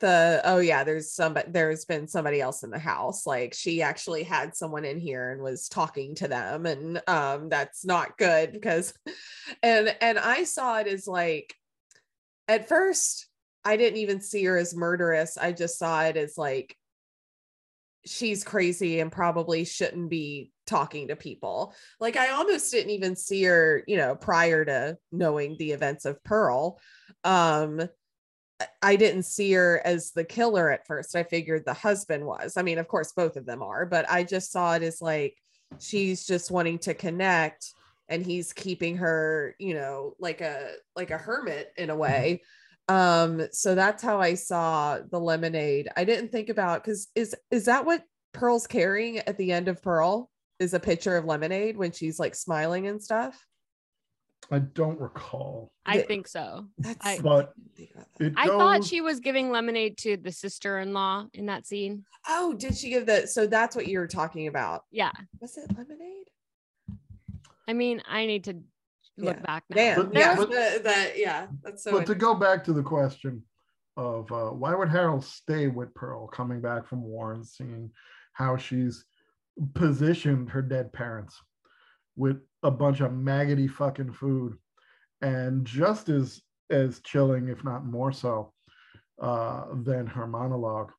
[0.03, 3.24] the oh yeah, there's somebody there's been somebody else in the house.
[3.24, 7.84] Like she actually had someone in here and was talking to them, and um that's
[7.86, 8.92] not good because
[9.62, 11.55] and and I saw it as like
[12.48, 13.28] at first
[13.64, 15.38] I didn't even see her as murderous.
[15.38, 16.76] I just saw it as like
[18.05, 21.74] she's crazy and probably shouldn't be talking to people.
[22.00, 26.22] Like I almost didn't even see her, you know, prior to knowing the events of
[26.24, 26.80] Pearl.
[27.22, 27.88] Um
[28.83, 31.17] I- didn't see her as the killer at first.
[31.17, 32.57] I figured the husband was.
[32.57, 35.37] I mean, of course both of them are, but I just saw it as like
[35.79, 37.73] she's just wanting to connect
[38.09, 42.43] and he's keeping her, you know, like a like a hermit in a way.
[42.89, 45.89] Um so that's how i saw the lemonade.
[45.97, 48.03] I didn't think about because is is that what
[48.33, 50.31] pearl's carrying at the end of pearl?
[50.59, 53.47] Is a picture of lemonade when she's like smiling and stuff
[54.51, 56.66] I don't recall, i The- think so.
[56.78, 58.26] that's I- but didn't think about that.
[58.26, 62.05] it i thought she was giving lemonade to the sister-in-law in that scene.
[62.28, 64.84] Oh did she give the so that's what you were talking about.
[64.90, 65.12] Yeah.
[65.40, 66.26] Was it lemonade?
[67.68, 68.55] I mean i need to
[69.16, 69.43] look Yeah.
[69.43, 69.76] back now.
[69.76, 69.97] damn.
[70.07, 73.43] But- yeah but- the- that yeah that's so but to go back to the question
[73.97, 77.90] of uh, why would Harold stay with Pearl coming back from war and seeing
[78.32, 79.05] how she's
[79.74, 81.38] positioned her dead parents
[82.17, 84.57] with a bunch of maggoty fucking food
[85.21, 86.41] and just as
[86.71, 88.53] as chilling if not more so
[89.21, 90.91] uh, than her monologue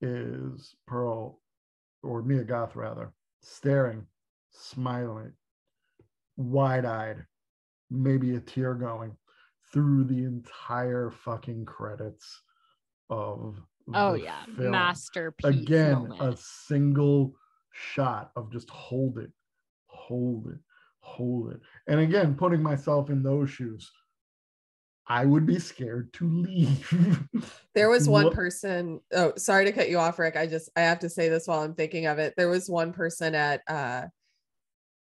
[0.00, 1.40] is Pearl
[2.02, 4.06] or Mia Goth rather staring
[4.50, 5.32] smiling
[6.36, 7.24] wide-eyed
[7.90, 9.16] maybe a tear going
[9.72, 12.42] through the entire fucking credits
[13.10, 13.60] of
[13.94, 14.70] oh yeah film.
[14.70, 16.20] masterpiece again moment.
[16.20, 17.34] a single
[17.72, 19.30] shot of just hold it
[20.08, 20.58] hold it
[21.00, 23.90] hold it and again putting myself in those shoes
[25.06, 26.88] i would be scared to leave
[27.74, 29.00] There was one What- person.
[29.14, 30.36] Oh, sorry to cut you off, Rick.
[30.36, 32.34] I just I have to say this while I'm thinking of it.
[32.36, 34.08] There was one person at uh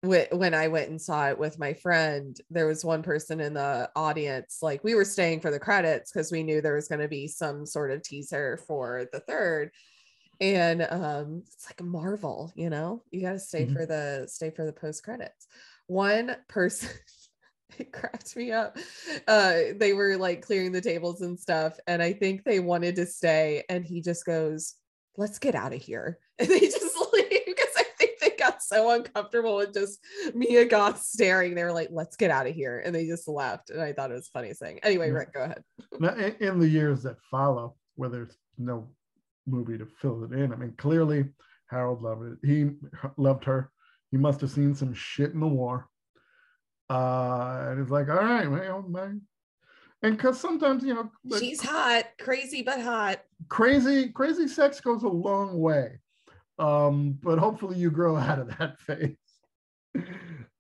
[0.06, 2.38] wh- when I went and saw it with my friend.
[2.50, 4.58] There was one person in the audience.
[4.62, 7.26] Like we were staying for the credits because we knew there was going to be
[7.26, 9.72] some sort of teaser for the third.
[10.42, 13.02] And um it's like a marvel you know?
[13.10, 13.72] You got to stay Mhm.
[13.72, 15.46] for the stay for the post credits.
[15.86, 16.90] One person
[17.78, 18.76] it cracked me up
[19.28, 23.06] uh they were like clearing the tables and stuff and i think they wanted to
[23.06, 24.74] stay and he just goes
[25.16, 26.18] let's get out of here.
[26.38, 30.00] And they just leave because i think they got so uncomfortable with just
[30.34, 31.54] mia goth staring.
[31.54, 32.82] They were like let's get out of here.
[32.84, 34.80] And they just left and i thought it was funniest thing.
[34.82, 35.14] Anyway Yeah.
[35.14, 35.62] rick go ahead.
[36.40, 38.88] In the years that follow, where there's no
[39.46, 41.24] movie to fill it in, I mean, clearly
[41.68, 42.38] Harold loved it.
[42.46, 42.70] He
[43.16, 43.70] loved her.
[44.10, 45.88] He must have seen some shit in the war.
[46.90, 49.22] Uh, and it's like, all right, well, man.
[50.02, 55.04] And because sometimes, you know, like, she's hot crazy but hot crazy, crazy sex goes
[55.04, 56.00] a long way.
[56.58, 59.16] Um, but hopefully you grow out of that phase.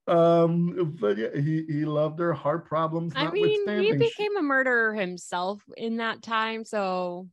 [0.06, 2.32] Um, but yeah, he he loved her.
[2.32, 3.12] Heart problems.
[3.14, 7.28] I mean, he became a murderer himself in that time, so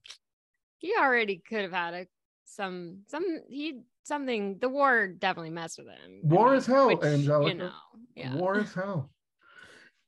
[0.79, 2.07] he already could have had a
[2.45, 4.57] some some he something.
[4.59, 6.21] The war definitely messed with him.
[6.23, 7.49] War is hell, which, Angelica.
[7.51, 7.71] You know,
[8.15, 8.35] yeah.
[8.35, 9.11] War is hell.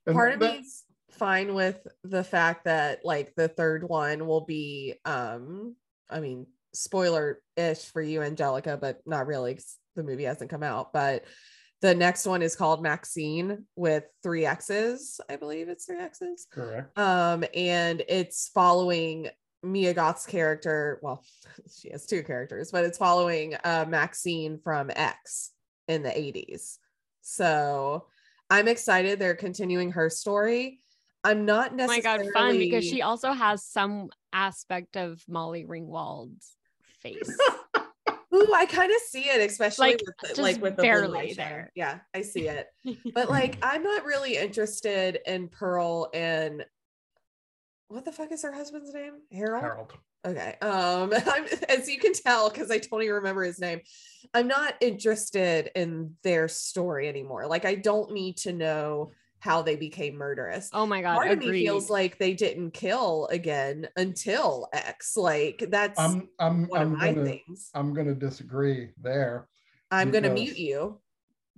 [0.07, 4.45] And part of that- me's fine with the fact that like the third one will
[4.45, 5.75] be um
[6.09, 10.63] i mean spoiler ish for you angelica but not really 'cause the movie hasn't come
[10.63, 11.25] out but
[11.81, 16.97] the next one is called maxine with three x's i believe it's three x's correct.
[16.97, 19.29] um and it's following
[19.63, 21.23] mia goth's character well
[21.79, 25.51] she has two characters but it's following uh maxine from x
[25.87, 26.77] in the 80s
[27.21, 28.05] so
[28.49, 30.79] i'm excited they're continuing her story
[31.23, 35.65] i'm not Oh my necessarily god, fun because she also has some aspect of Molly
[35.65, 36.55] Ringwald's
[36.99, 37.37] face.
[38.33, 41.71] Ooh, I kind of see it, especially Like, with the, like with the barely there.
[41.75, 42.67] Yeah, I see it.
[43.13, 46.63] But like, I'm not really interested in Pearl and
[47.91, 49.13] what the fuck is her husband's name?
[49.31, 49.63] Harold.
[49.63, 49.93] Harold.
[50.25, 50.55] Okay.
[50.61, 53.81] Um, I'm, as you can tell, because I don't even remember his name,
[54.33, 57.47] I'm not interested in their story anymore.
[57.47, 60.69] Like, I don't need to know how they became murderous.
[60.71, 65.17] oh my god, Part of me feels like they didn't kill again until X.
[65.17, 67.71] Like, that's I'm I'm one I'm of my gonna things.
[67.73, 69.47] I'm gonna disagree there.
[69.89, 71.01] I'm gonna mute you.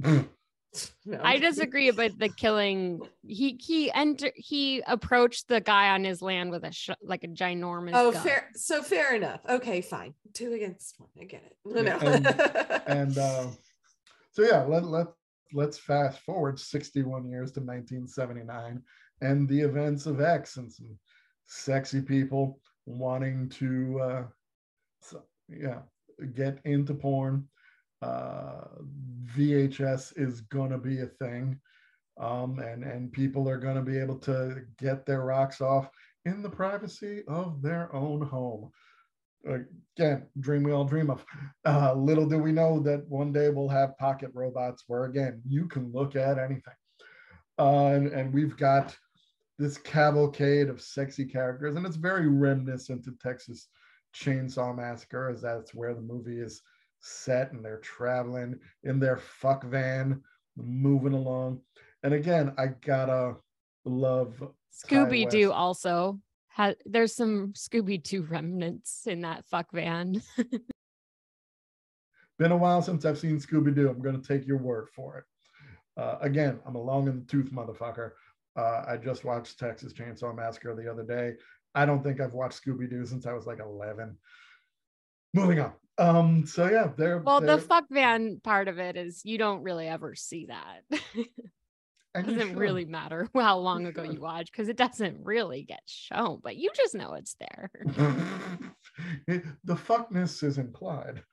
[1.05, 3.01] No, I disagree about the killing.
[3.27, 7.27] He he enter he approached the guy on his land with a sh- like a
[7.27, 7.91] ginormous.
[7.93, 8.23] Oh, gun.
[8.23, 8.49] fair.
[8.55, 9.41] So fair enough.
[9.47, 10.13] Okay, fine.
[10.33, 11.09] Two against one.
[11.19, 11.57] I get it.
[11.65, 12.79] No, Yeah, no.
[12.87, 13.47] and uh,
[14.31, 15.07] so yeah, let let
[15.53, 18.81] let's fast forward 61 years to 1979
[19.21, 20.97] and the events of X and some
[21.45, 24.23] sexy people wanting to uh,
[25.01, 25.79] so, yeah
[26.35, 27.47] get into porn.
[28.03, 28.65] Uh,
[29.35, 31.59] VHS is gonna be a thing,
[32.19, 35.89] um, and and people are gonna be able to get their rocks off
[36.25, 38.71] in the privacy of their own home.
[39.45, 41.25] Again, dream we all dream of.
[41.65, 45.67] Uh, little do we know that one day we'll have pocket robots where again you
[45.67, 46.79] can look at anything,
[47.57, 48.95] uh, and, and we've got
[49.57, 53.67] this cavalcade of sexy characters, and it's very reminiscent to Texas
[54.13, 56.61] Chainsaw Massacre, as that's where the movie is
[57.03, 60.21] set, and they're traveling in their fuck van,
[60.55, 61.61] moving along.
[62.03, 63.35] And again, I gotta
[63.85, 64.41] love
[64.73, 66.77] Scooby Doo also had.
[66.85, 70.21] There's some Scooby Doo remnants in that fuck van.
[72.39, 73.89] Been a while since I've seen Scooby Doo.
[73.89, 75.25] I'm gonna take your word for it.
[76.01, 78.11] Uh, again, I'm a long in the tooth motherfucker.
[78.55, 81.33] Uh, I just watched Texas Chainsaw Massacre the other day.
[81.75, 84.17] I don't think I've watched Scooby Doo since I was like 11.
[85.33, 85.73] Moving on.
[85.97, 89.63] Um, so yeah, they're well, the they're- fuck van part of it is you don't
[89.63, 90.81] really ever see that.
[91.15, 91.25] you
[92.15, 96.39] doesn't really matter how long You ago you watch because it doesn't really get shown,
[96.43, 97.71] but you just know it's there.
[99.27, 101.23] the fuckness is implied.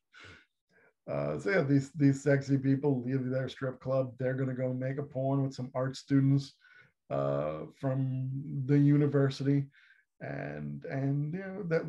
[1.11, 4.13] Uh, so yeah, these these sexy people leave their strip club.
[4.19, 6.55] They're gonna go make a porn with some art students
[7.11, 8.31] uh, from
[8.67, 9.67] the university,
[10.21, 11.83] and and you know that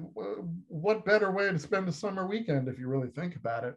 [0.67, 3.75] what better way to spend a summer weekend if you really think about it.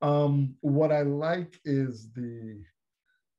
[0.00, 2.62] Um, what I like is the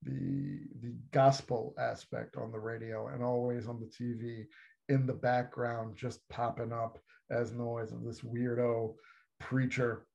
[0.03, 4.45] the the gospel aspect on the radio and always on the TV
[4.89, 6.99] in the background just popping up
[7.31, 8.93] as noise of this weirdo
[9.39, 10.05] preacher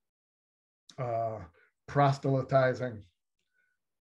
[0.99, 1.39] uh,
[1.87, 3.03] proselytizing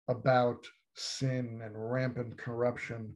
[0.08, 0.66] about
[0.96, 3.16] sin and rampant corruption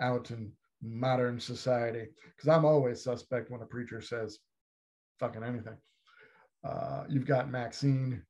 [0.00, 0.52] out in
[0.86, 2.06] modern society.
[2.36, 4.38] Because I'm always suspect when a preacher says
[5.18, 5.76] fucking anything.
[6.64, 8.22] Uh, you've got Maxine,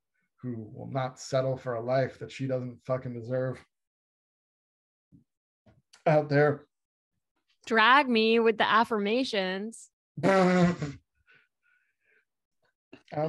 [0.43, 3.65] who will not settle for a life that she doesn't fucking deserve.
[6.07, 6.67] Out there,
[7.67, 9.91] Drag me with the affirmations.
[10.25, 10.77] out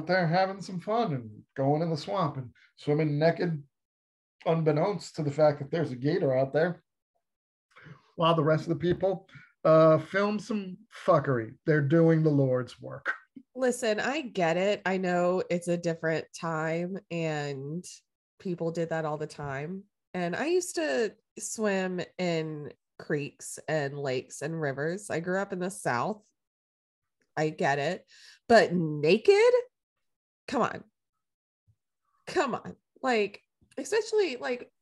[0.06, 3.60] there having some fun and going in the swamp and swimming naked,
[4.46, 6.82] unbeknownst to the fact that there's a gator out there.
[8.18, 9.28] While the rest of the people
[9.64, 11.54] uh, film some fuckery.
[11.66, 13.12] They're doing the Lord's work.
[13.54, 14.82] Listen, I get it.
[14.84, 17.84] I know it's a different time and
[18.40, 19.84] people did that all the time.
[20.14, 25.10] And I used to swim in creeks and lakes and rivers.
[25.10, 26.22] I grew up in the South.
[27.36, 28.04] I get it.
[28.48, 29.52] But naked?
[30.48, 30.82] Come on.
[32.26, 32.74] Come on.
[33.00, 33.42] Like,
[33.76, 34.72] especially like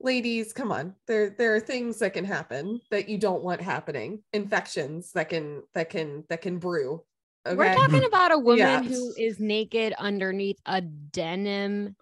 [0.00, 0.94] ladies, come on.
[1.06, 4.22] There there are things that can happen that you don't want happening.
[4.32, 7.04] Infections that can that can that can brew.
[7.46, 7.56] Okay?
[7.56, 8.82] We're talking about a woman Yeah.
[8.82, 11.96] who is naked underneath a denim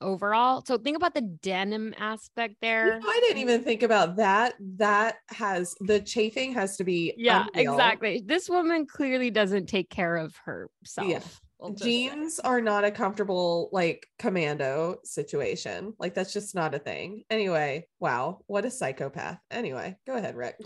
[0.00, 0.62] overall.
[0.66, 3.00] So think about the denim aspect You there.
[3.00, 4.54] know, I didn't even think about that.
[4.76, 7.74] That has the chafing has to be Yeah, unreal.
[7.74, 8.22] exactly.
[8.24, 11.08] This woman clearly doesn't take care of herself.
[11.08, 11.22] Yeah.
[11.58, 11.84] We'll just.
[11.84, 15.94] Jeans are not a comfortable like commando situation.
[15.98, 17.24] Like that's just not a thing.
[17.30, 19.38] Anyway, wow, what a psychopath.
[19.50, 20.56] Anyway, go ahead, Rick.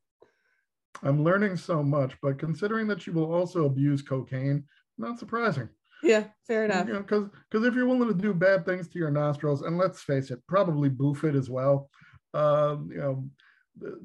[1.02, 4.64] I'm learning so much, but considering that you will also abuse cocaine,
[4.96, 5.68] not surprising.
[6.02, 6.86] Yeah, fair enough.
[6.86, 10.30] Because because if you're willing to do bad things to your nostrils, and let's face
[10.30, 11.90] it, probably boof it as well.
[12.32, 13.28] Um, you know,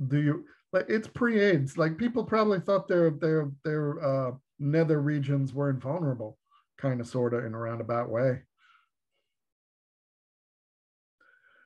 [0.07, 1.77] do you like it's pre-AIDS?
[1.77, 6.37] Like people probably thought their their their uh, nether regions were invulnerable,
[6.77, 8.41] kind of, sort of, in a roundabout way.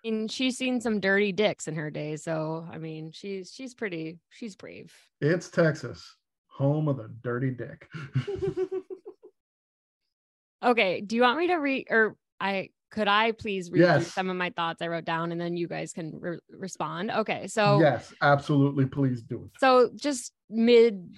[0.05, 2.17] And she's seen some dirty dicks in her day.
[2.17, 4.93] So I mean, she's she's pretty, she's brave.
[5.21, 6.17] It's Texas,
[6.47, 7.87] home of the dirty dick.
[10.65, 11.01] Okay.
[11.01, 14.13] Do you want me to read or I could I please read Yes.
[14.13, 17.11] some of my thoughts I wrote down and then you guys can re- respond?
[17.11, 17.47] Okay.
[17.47, 18.85] So yes, absolutely.
[18.85, 19.59] Please do it.
[19.59, 21.13] So just mid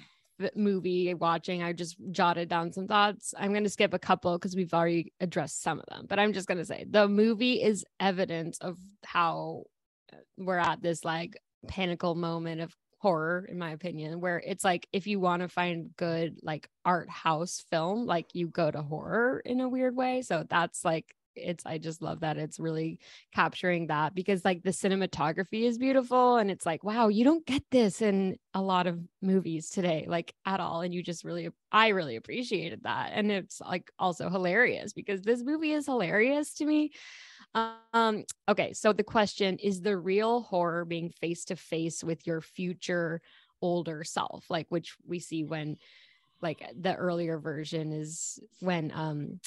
[0.56, 3.34] movie watching, I just jotted down some thoughts.
[3.38, 6.34] I'm going to skip a couple because we've already addressed some of them, but I'm
[6.34, 9.64] just going to say the movie is evidence of how
[10.14, 14.88] uh, we're at this like pinnacle moment of horror in my opinion where it's like
[14.92, 19.42] if you want to find good like art house film like you go to horror
[19.46, 23.00] in a weird way so that's like it's i just love that it's really
[23.34, 27.64] capturing that because like the cinematography is beautiful and it's like wow you don't get
[27.72, 31.90] this in a lot of movies today like at all and you just really i
[31.90, 36.92] really appreciated that and it's like also hilarious because this movie is hilarious to me.
[37.94, 42.42] Um okay so the question is the real horror being face to face with your
[42.42, 43.22] future
[43.62, 44.46] older self?
[44.50, 45.78] Like which we see when
[46.42, 49.40] like the earlier version is when um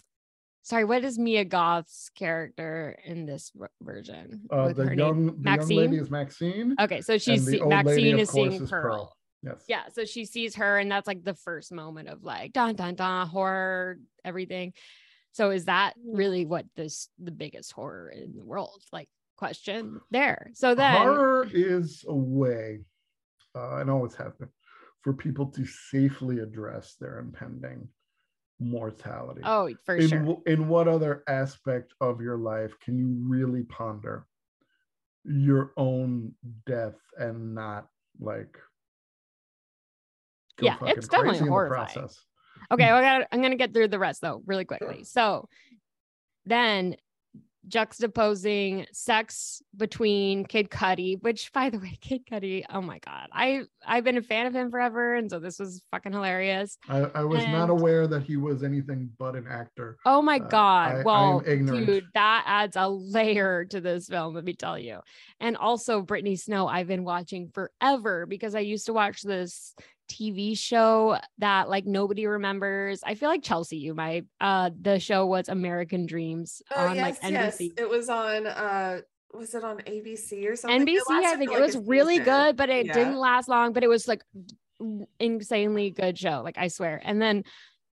[0.69, 5.69] sorry what is mia goth's character in this ver- version Uh, the young the young
[5.69, 6.75] lady is Maxine.
[6.81, 8.83] okay so she's see- old lady, maxine is seeing is pearl.
[8.83, 9.15] Pearl.
[9.43, 9.65] Yes.
[9.69, 12.97] Yeah, so she sees her, and that's like the first moment of like dun dun
[12.97, 14.73] dun horror, everything.
[15.31, 18.83] So is that really what this the biggest horror in the world?
[18.93, 20.51] Like question there.
[20.55, 22.81] So then horror is a way,
[23.55, 24.49] uh, and always has been,
[25.03, 27.87] for people to safely address their impending
[28.61, 29.43] mortality.
[29.45, 30.39] oh for in, sure.
[30.47, 34.27] in what other aspect of your life can you really ponder
[35.25, 36.35] your own
[36.67, 37.89] death and not
[38.21, 38.59] like
[40.61, 41.87] Yeah, it's definitely horrifying.
[41.87, 42.25] process?
[42.71, 45.05] Okay, I I'm gonna get through the rest though really quickly.
[45.05, 45.49] So
[46.47, 46.97] then
[47.67, 53.63] juxtaposing sex between Kid Cudi, which by the way, Kid Cudi, oh my god, I
[53.87, 56.79] I've been a fan of him forever, and so this was fucking hilarious.
[56.89, 59.97] I, I was not aware that he was anything but an actor.
[60.05, 60.95] Oh my Uh, god.
[60.97, 61.87] I- I well, ignorant.
[61.87, 65.01] dude, that adds a layer to this film, let me tell you.
[65.41, 69.75] And also Brittany Snow, I've been watching forever because I used to watch this
[70.09, 73.01] TV show that like nobody remembers.
[73.05, 74.25] I feel like Chelsea, you might.
[74.41, 77.59] Uh the show was American Dreams Oh on yes, like yes.
[77.59, 77.79] NBC.
[77.79, 79.01] It was on uh
[79.35, 80.87] was it on ABC or something?
[80.87, 82.25] NBC, I think for, it was really season.
[82.25, 82.95] good, but it Yeah.
[82.95, 83.73] didn't last long.
[83.73, 84.23] But it was like
[85.21, 87.01] insanely good show, like I swear.
[87.05, 87.45] And then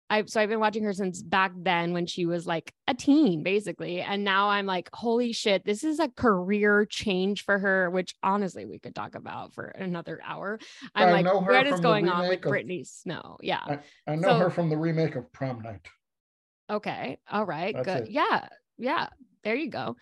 [0.10, 3.41] I so I've been watching her since back then when she was like a teen,
[3.41, 4.01] basically.
[4.01, 8.66] And now I'm like, holy shit, this is a career change for her, which honestly
[8.66, 10.60] we could talk about for another hour.
[10.93, 12.84] I'm I like, know her what is from the going on with remake of- Brittany
[12.84, 13.38] Snow?
[13.41, 13.62] Yeah.
[13.66, 15.88] I, I know So- her from the remake of Prom Night.
[16.70, 17.18] Okay.
[17.32, 17.76] All right.
[17.76, 18.03] That's good.
[18.08, 18.12] it.
[18.12, 18.47] Yeah.
[18.78, 19.08] Yeah.
[19.43, 19.95] There you go.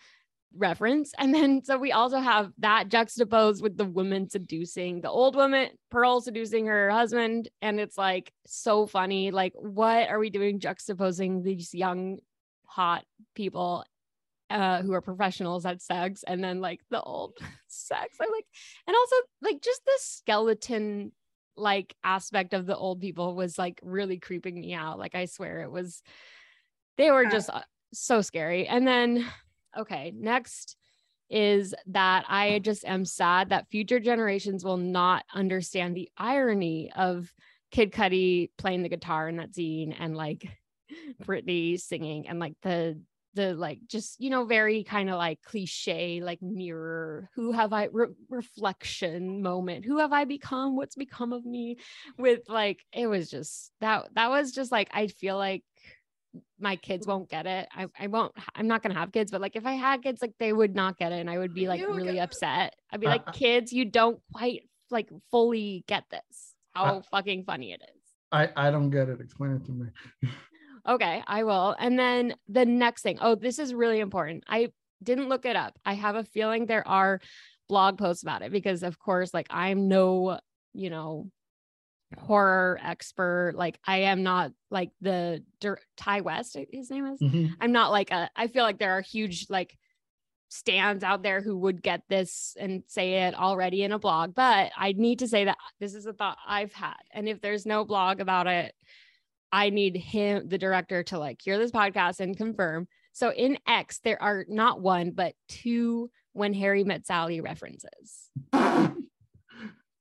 [0.56, 1.12] Reference.
[1.18, 5.70] And then so we also have that juxtaposed with the woman seducing the old woman,
[5.90, 7.48] Pearl seducing her husband.
[7.60, 9.30] And it's like so funny.
[9.30, 12.18] Like, what are we doing juxtaposing these young,
[12.66, 13.84] hot people
[14.50, 17.32] uh who are professionals at sex and then like the old
[17.66, 18.16] sex?
[18.20, 18.46] I'm like,
[18.86, 21.12] and also like just the skeleton
[21.56, 24.98] like aspect of the old people was like really creeping me out.
[24.98, 26.02] Like I swear it was
[26.96, 28.66] they were just uh, so scary.
[28.66, 29.26] And then
[29.76, 30.76] okay, next
[31.30, 37.32] is that I just am sad that future generations will not understand the irony of
[37.70, 40.46] Kid Cudi playing the guitar in that scene and like
[41.24, 43.00] Brittany singing and like the
[43.34, 47.88] the like just you know very kind of like cliche like mirror who have i
[47.92, 49.84] re- reflection moment.
[49.84, 50.76] Who have i become?
[50.76, 51.78] What's become of me?
[52.16, 55.64] with like it was just that that was just like i feel like
[56.58, 59.54] my kids won't get it i, I won't i'm not gonna have kids but like
[59.56, 61.80] if i had kids like they would not get it and i would be like
[61.80, 63.32] You really upset i'd be Uh, like uh.
[63.32, 67.02] kids you don't quite like fully get this how Uh.
[67.10, 68.00] fucking funny it is
[68.32, 69.20] I, I don't get it.
[69.20, 69.86] Explain it to me.
[70.88, 71.76] Okay, I will.
[71.78, 73.18] And then the next thing.
[73.20, 74.42] Oh, this is really important.
[74.48, 74.70] I
[75.02, 75.78] didn't look it up.
[75.86, 77.20] I have a feeling there are
[77.68, 80.40] blog posts about it because, of course, like I'm no,
[80.72, 81.30] you know,
[82.18, 83.54] horror expert.
[83.56, 86.56] Like I am not like the Dur- Ti West.
[86.72, 87.20] His name is.
[87.20, 87.50] Mhm.
[87.60, 88.30] I'm not like a.
[88.36, 89.76] I feel like there are huge like
[90.48, 94.34] stands out there who would get this and say it already in a blog.
[94.34, 97.66] But I need to say that this is a thought I've had, and if there's
[97.66, 98.74] no blog about it,
[99.52, 102.86] I need him, the director, to like hear this podcast and confirm.
[103.12, 108.28] So in X, there are not one but two when Harry met Sally references.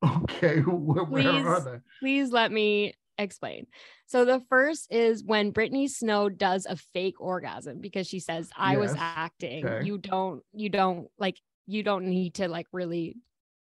[0.04, 1.66] Okay, where, where are Please.
[1.66, 1.78] they?
[2.00, 3.68] Please let me explain.
[4.08, 8.78] So the first is when Brittany Snow does a fake orgasm because she says, I
[8.78, 9.66] was acting.
[9.66, 9.86] Okay.
[9.86, 11.38] You don't, you don't like,
[11.68, 13.18] you don't need to like really,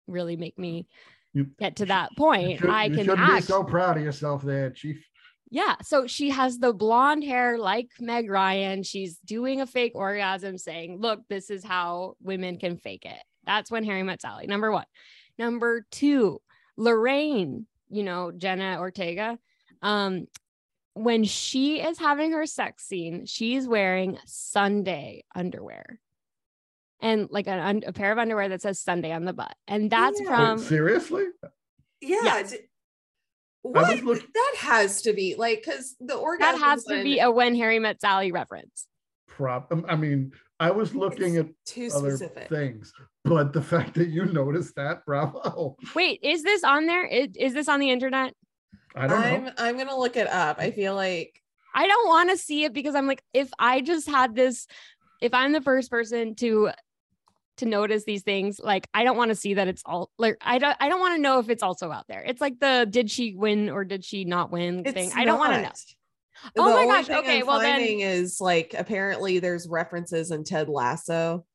[0.07, 0.87] really make me
[1.33, 2.59] You- get to that point.
[2.61, 3.35] should, I you can should act.
[3.35, 5.05] be so proud of yourself there, Chief.
[5.51, 5.75] Yeah.
[5.81, 8.83] So she has the blonde hair like Meg Ryan.
[8.83, 13.21] She's doing a fake orgasm saying, look, this is how women can fake it.
[13.45, 14.45] That's when Harry met Sally.
[14.45, 14.85] Number one.
[15.43, 16.41] Number two,
[16.75, 19.39] Lorraine, you know, Jenna Ortega.
[19.81, 20.27] Um,
[20.95, 26.01] when she is having her sex scene, she's wearing Sunday underwear
[27.01, 29.55] and like an, a pair of underwear that says Sunday on the butt.
[29.65, 30.29] And that's Yeah.
[30.29, 31.25] Wait, from seriously?
[32.01, 32.17] Yeah.
[32.23, 32.51] Yes.
[32.51, 32.57] d-
[33.61, 34.03] What?
[34.03, 37.79] look- that has to be like because the that has to be a when Harry
[37.79, 38.87] met Sally reference.
[39.27, 39.71] Prop.
[39.71, 42.49] um, I mean, I was looking at too other specific.
[42.49, 42.93] things,
[43.23, 45.77] but the fact that you noticed that, bravo.
[45.95, 47.05] Wait, is this on there?
[47.05, 48.33] Is, is this on the internet?
[48.95, 49.51] I don't I'm know.
[49.57, 50.59] I'm gonna look it up.
[50.59, 51.41] I feel like
[51.73, 54.67] I don't want to see it because I'm like, if I just had this,
[55.21, 56.71] if I'm the first person to
[57.57, 60.57] to notice these things, like I don't want to see that it's all like I
[60.57, 62.23] don't I don't want to know if it's also out there.
[62.25, 65.11] It's like the did she win or did she not win it's thing.
[65.15, 65.71] I don't want to know.
[66.57, 71.45] Oh my gosh, okay, I'm well then- is like apparently there's references in Ted Lasso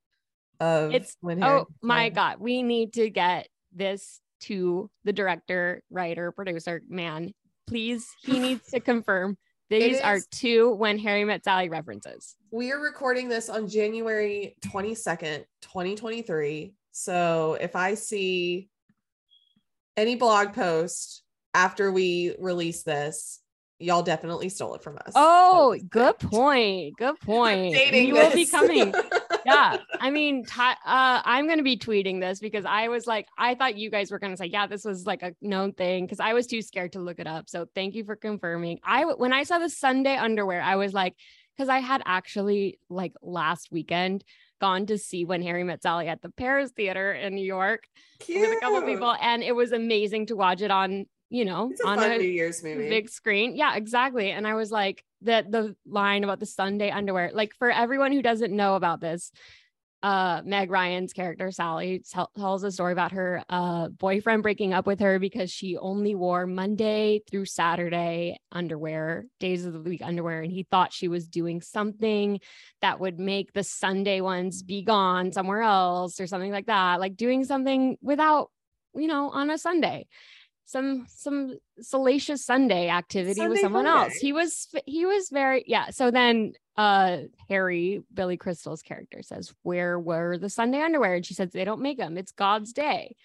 [0.61, 5.12] of It's- when Harry Oh my met- god, we need to get this to the
[5.12, 7.32] director, writer, producer, man.
[7.66, 9.37] Please, he needs to confirm
[9.70, 12.37] these are two when Harry met Sally references.
[12.53, 16.74] We are recording this on January 22nd, 2023.
[16.93, 18.68] So if I see
[19.97, 21.22] any blog post
[21.55, 23.41] after we release this,
[23.79, 25.12] y'all definitely stole it from us.
[25.14, 26.31] Oh, good it.
[26.31, 26.97] point.
[26.97, 27.75] Good point.
[27.93, 28.95] you will be coming.
[29.47, 29.79] yeah.
[30.01, 33.55] I mean, Ty- uh, I'm going to be tweeting this because I was like, I
[33.55, 36.20] thought you guys were going to say, yeah, this was like a known thing because
[36.20, 37.49] I was too scared to look it up.
[37.49, 38.79] So thank you for confirming.
[38.85, 41.14] I, when I saw the Sunday underwear, I was like,
[41.57, 44.25] because I had actually like last weekend
[44.61, 47.85] gone to see when Harry met Sally at the Paris Theater in New York
[48.29, 48.93] with a couple Cute.
[48.93, 49.14] people.
[49.20, 52.62] And it was amazing to watch it on, you know, a on a New Year's
[52.62, 52.89] movie.
[52.89, 53.57] big screen.
[53.57, 54.30] Yeah, exactly.
[54.30, 58.22] And I was like, that the line about the Sunday underwear, like for everyone who
[58.22, 59.32] doesn't know about this,
[60.05, 64.87] uh, Meg Ryan's character Sally tell, tells a story about her uh boyfriend breaking up
[64.87, 70.43] with her because she only wore Monday through Saturday underwear, days of the week underwear,
[70.43, 72.39] and he thought she was doing something
[72.80, 77.16] that would make the Sunday ones be gone somewhere else or something like that, like
[77.16, 78.51] doing something without,
[78.95, 80.07] you know, on a Sunday
[80.67, 84.15] some some salacious Sunday activity with someone fun else.
[84.15, 85.91] He was he was very yeah.
[85.91, 91.15] So then uh Harry, Billy Crystal's character says, Where were the Sunday underwear?
[91.15, 93.17] And she says, They don't make them, it's God's day.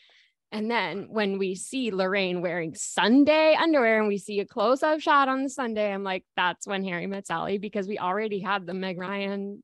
[0.52, 5.30] And then when we see Lorraine wearing Sunday underwear and we see a close-up shot
[5.30, 8.74] on the Sunday, I'm like, that's when Harry met Sally because we already had the
[8.74, 9.62] Meg Ryan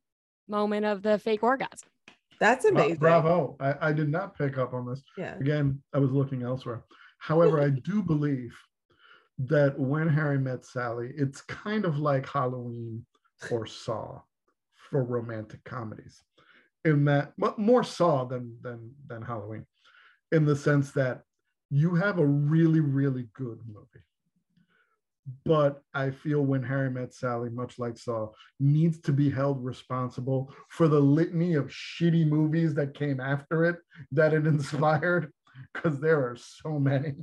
[0.47, 1.89] moment of the fake orgasm.
[2.39, 2.99] That's Bra- amazing.
[2.99, 3.57] Bravo.
[3.59, 5.01] I, I did not pick up on this.
[5.17, 5.35] Yeah.
[5.39, 6.83] Again, I was looking elsewhere.
[7.25, 8.55] However, I do believe
[9.39, 13.03] that when Harry met Sally, it's kind of like Halloween
[13.49, 14.21] or Saw
[14.75, 16.21] for romantic comedies.
[16.83, 19.65] In that more Saw than than than Halloween,
[20.31, 21.23] in the sense that
[21.71, 24.05] you have a really, really good movie.
[25.45, 30.53] But I feel when Harry Met Sally, much like Saw, needs to be held responsible
[30.69, 33.77] for the litany of shitty movies that came after it
[34.11, 35.33] that it inspired,
[35.73, 37.13] because there are so many.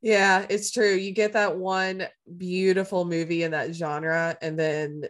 [0.00, 0.94] Yeah, it's true.
[0.94, 5.02] You get that one beautiful movie in that genre, and then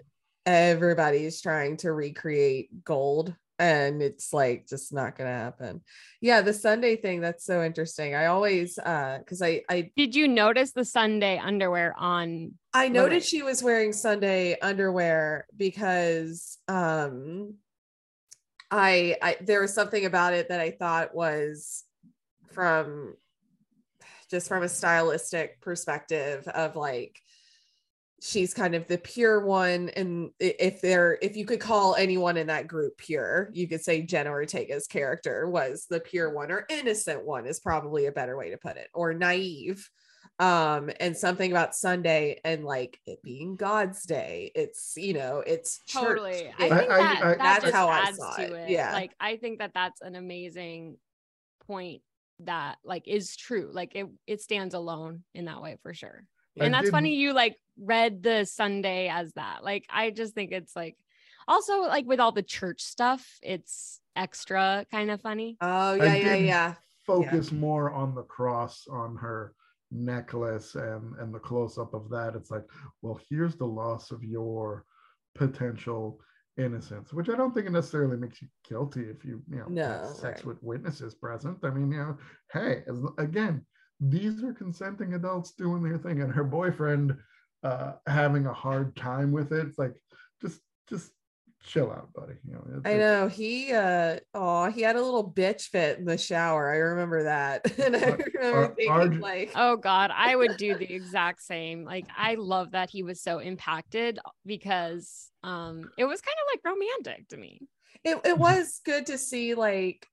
[0.47, 5.83] everybody's trying to recreate gold and it's like just not gonna happen
[6.21, 10.29] yeah the sunday thing that's so interesting i always uh because i i did you
[10.29, 17.55] notice the sunday underwear on i noticed she was wearing sunday underwear because um
[18.71, 21.85] I, I there was something about it that i thought was
[22.59, 23.15] from
[24.29, 27.23] just from a stylistic perspective of like
[28.21, 29.91] she's kind of the pure one.
[29.91, 34.03] And if there if you could call anyone in that group pure you could say
[34.03, 38.51] jenna ortega's character was the pure one or innocent one is probably a better way
[38.51, 39.89] to put it or naive.
[40.41, 45.81] Um and something about sunday and like it being god's day it's you know it's
[45.89, 46.53] totally.
[46.59, 48.51] I think I, that, I, that that's how i saw it.
[48.51, 48.71] it.
[48.71, 48.93] Yeah.
[48.95, 50.97] Like i think that that's an amazing
[51.69, 52.03] point
[52.41, 56.25] that like is true like it it stands alone in that way for sure
[56.61, 59.63] and I that's funny you like read the Sunday as that.
[59.63, 60.97] Like I just think it's like
[61.47, 65.57] also like with all the church stuff, it's extra kind of funny.
[65.61, 66.75] Oh yeah, yeah, yeah.
[67.07, 67.59] Focus yeah.
[67.59, 69.55] more on the cross on her
[69.91, 72.35] necklace and and the close up of that.
[72.35, 72.65] It's like,
[73.03, 74.85] well, here's the loss of your
[75.35, 76.21] potential
[76.59, 80.13] innocence, which I don't think it necessarily makes you guilty if you you know no,
[80.13, 80.47] sex right.
[80.47, 81.59] with witnesses present.
[81.63, 82.19] I mean, you know,
[82.53, 83.65] hey, as, again,
[84.01, 87.17] these are consenting adults doing their thing and her boyfriend
[87.65, 90.01] uh having a hard time with it it's like
[90.41, 91.11] just just
[91.69, 95.69] chill out buddy you know i know he uh oh he had a little bitch
[95.69, 100.35] fit in the shower i remember that and i remember thinking like oh god i
[100.35, 105.91] would do the exact same like i love that he was so impacted because um
[105.97, 107.61] it was kind of like romantic to me.
[108.05, 110.07] It, it was good to see like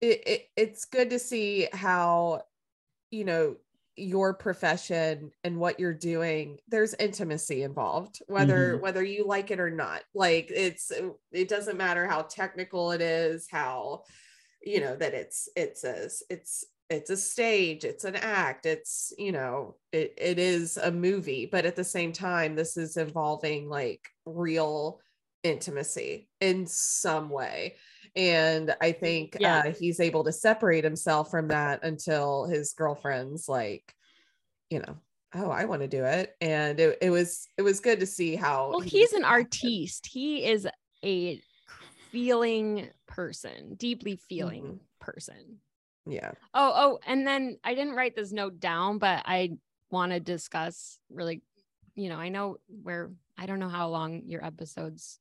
[0.00, 2.42] it, it it's good to see how
[3.10, 3.56] you know
[4.00, 8.82] your profession and what you're doing there's intimacy involved whether mm-hmm.
[8.82, 10.92] whether you like it or not like it's
[11.32, 14.02] it doesn't matter how technical it is how
[14.62, 19.32] you know that it's it's a it's it's a stage it's an act it's you
[19.32, 24.08] know it, it is a movie but at the same time this is involving like
[24.26, 25.00] real
[25.42, 27.74] intimacy in some way
[28.16, 29.62] and i think yeah.
[29.66, 33.94] uh, he's able to separate himself from that until his girlfriend's like
[34.70, 34.96] you know
[35.34, 36.36] oh i want to do it.
[36.40, 40.06] And it, it was it was good to see how well he's an artiste.
[40.06, 40.66] He is
[41.04, 41.40] a
[42.10, 44.76] feeling person deeply feeling mm-hmm.
[45.00, 45.58] person.
[46.06, 46.32] Yeah.
[46.54, 49.50] Oh oh and then i didn't write this note down but i
[49.90, 51.42] want to discuss really
[51.94, 55.18] you know i know where i don't know how long your episodes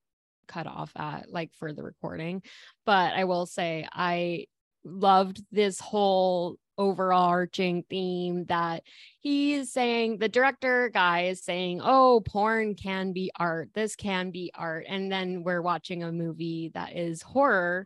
[0.50, 2.44] cut off at like for the recording.
[2.86, 4.48] But I will say I
[4.84, 8.84] loved this whole overarching theme that
[9.20, 14.50] he's saying the director guy is saying oh porn can be art this can be
[14.56, 17.86] art and then we're watching a movie that is horror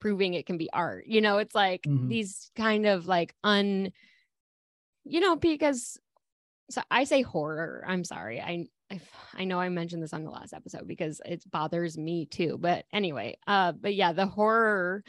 [0.00, 2.08] proving it can be art you know it's like mm-hmm.
[2.08, 3.92] these kind of like un
[5.04, 5.96] you know because
[6.68, 9.00] so i say horror i'm sorry i I,
[9.34, 12.56] I know I mentioned this on the last episode because it bothers me too.
[12.58, 15.02] But anyway, uh, but yeah, the horror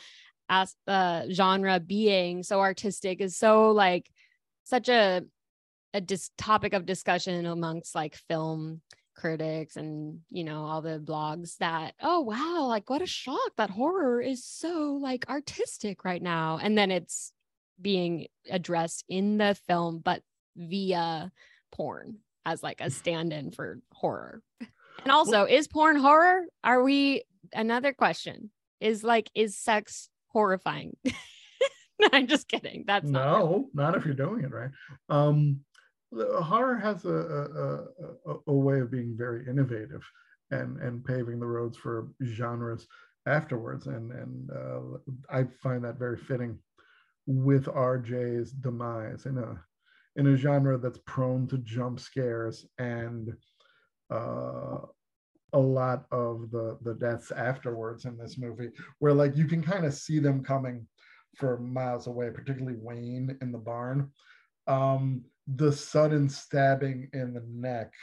[0.50, 4.10] as uh genre being so artistic is so like
[4.64, 5.24] such a
[5.94, 8.82] a dis- topic of discussion amongst like film
[9.16, 13.72] critics and you know all the blogs that oh wow like what a shock that
[13.72, 17.34] horror is so like artistic right now and then it's
[17.82, 20.22] being addressed in the film but
[20.56, 21.32] via
[21.72, 22.18] porn
[22.48, 24.42] as like a stand-in for horror.
[25.04, 26.42] And also, is porn horror?
[26.64, 27.22] Are we
[27.54, 28.50] another question?
[28.82, 30.98] Is like is sex horrifying?
[31.06, 32.84] no, I'm just kidding.
[32.88, 34.72] That's no, not, not, if you're doing it right.
[35.08, 35.60] Um,
[36.12, 40.02] horror has a, a, a, a, way of being very innovative
[40.50, 42.88] and and paving the roads for genres
[43.28, 44.98] afterwards, and and uh,
[45.30, 46.58] I find that very fitting
[47.28, 49.62] with RJ's demise in a
[50.18, 53.32] in a genre that's prone to jump scares and
[54.12, 54.78] uh,
[55.54, 59.86] a lot of the the deaths afterwards in this movie where like you can kind
[59.86, 60.86] of see them coming
[61.36, 64.12] for miles away particularly wayne in the barn.
[64.68, 67.94] Um the sudden stabbing in the neck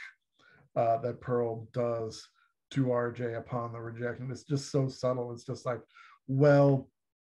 [0.75, 2.27] uh that pearl does
[2.71, 5.31] to rj upon the rejection it's just so subtle.
[5.31, 5.81] It's just like
[6.27, 6.89] well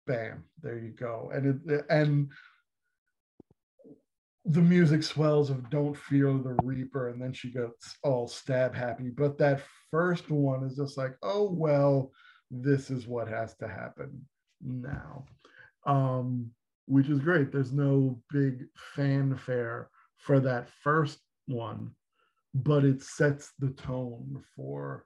[0.05, 1.31] bam there you go.
[1.33, 2.31] And it and
[4.49, 9.09] the music swells of don't fear the reaper and then she gets all stab happy.
[9.09, 12.11] But that first one is just like oh well
[12.49, 14.25] this is what has to happen
[14.61, 15.25] now.
[15.85, 16.51] Um
[16.85, 17.51] which is great.
[17.51, 21.91] There's no big fanfare for that first one
[22.53, 25.05] but it sets the tone for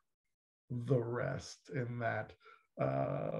[0.69, 2.31] the rest in that
[2.81, 3.31] uh,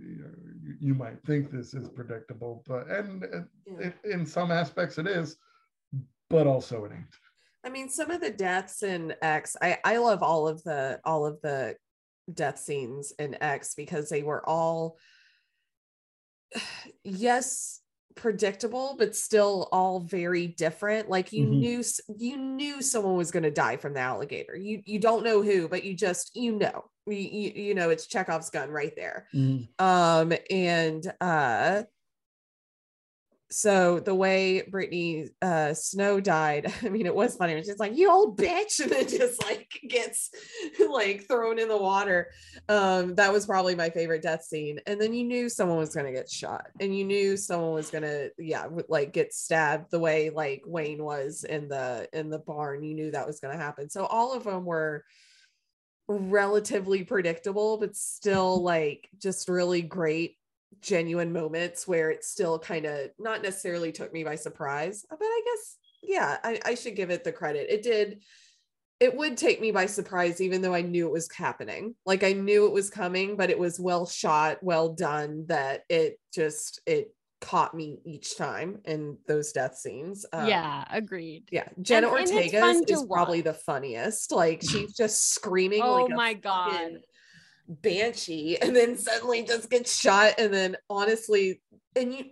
[0.00, 3.88] you, you, might think this is predictable, but and, and yeah.
[3.88, 5.36] it, in some aspects it is,
[6.30, 7.04] but also it ain't.
[7.64, 11.26] I mean, some of the deaths in X, I I love all of the all
[11.26, 11.76] of the
[12.32, 14.96] death scenes in X because they were all
[17.04, 17.80] yes
[18.14, 21.60] predictable but still all very different like you mm-hmm.
[21.60, 21.84] knew
[22.16, 25.68] you knew someone was going to die from the alligator you you don't know who
[25.68, 29.66] but you just you know you, you, know it's chekhov's gun right there mm.
[29.78, 31.82] um and uh
[33.50, 37.60] so the way Brittany uh, Snow died, I mean, it was funny.
[37.62, 38.80] Just like, you old bitch.
[38.86, 40.30] And then just like gets
[40.90, 42.30] like thrown in the water.
[42.68, 44.80] Um, that was probably my favorite death scene.
[44.86, 47.90] And then you knew someone was going to get shot and you knew someone was
[47.90, 52.38] going to, yeah, like get stabbed the way like Wayne was in the, in the
[52.38, 52.84] barn.
[52.84, 53.88] You knew that was going to happen.
[53.88, 55.04] So all of them were
[56.08, 60.36] relatively predictable, but still like just really great
[60.80, 65.42] genuine moments where it still kind of not necessarily took me by surprise, but I
[65.44, 67.70] guess, yeah, I, I should give it the credit.
[67.70, 68.22] It did,
[69.00, 71.94] it would take me by surprise, even though I knew it was happening.
[72.04, 76.18] Like I knew it was coming, but it was well shot, well done that it
[76.32, 80.26] just, it caught me each time in those death scenes.
[80.32, 81.44] Um, yeah, agreed.
[81.50, 84.32] Yeah, Jenna and, Ortega and is probably the funniest.
[84.32, 85.82] Like she's just screaming.
[85.82, 87.00] oh like my god!
[87.68, 91.60] banshee and then suddenly just gets shot and then honestly
[91.96, 92.24] and you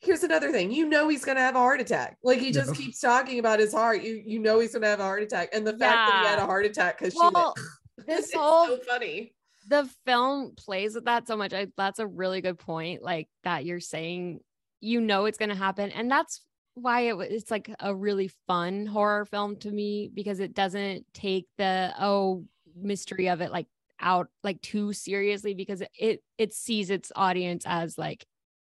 [0.00, 2.84] here's another thing you know he's gonna have a heart attack like he just yeah.
[2.84, 5.66] keeps talking about his heart you you know he's gonna have a heart attack and
[5.66, 6.06] the fact yeah.
[6.06, 7.64] that he had a heart attack because well, she
[8.06, 9.34] this whole so funny
[9.68, 13.64] the film plays with that so much I, that's a really good point like that
[13.64, 14.40] you're saying
[14.80, 16.42] you know it's gonna happen and that's
[16.74, 21.46] why it, it's like a really fun horror film to me because it doesn't take
[21.58, 22.44] the oh
[22.80, 23.66] mystery of it like
[24.00, 28.24] out like too seriously because it it sees its audience as like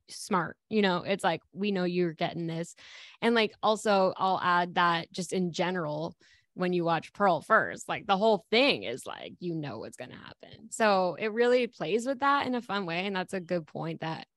[0.10, 0.98] smart you know?
[0.98, 2.76] It's like we know you're getting this.
[3.22, 6.16] And like also i'll add that just in general
[6.56, 10.12] when you watch pearl first like the whole thing is like you know what's going
[10.12, 10.70] to happen.
[10.70, 14.01] So it really plays with that in a fun way and that's a good point
[14.01, 14.28] that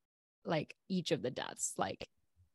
[0.45, 2.07] like each of the deaths like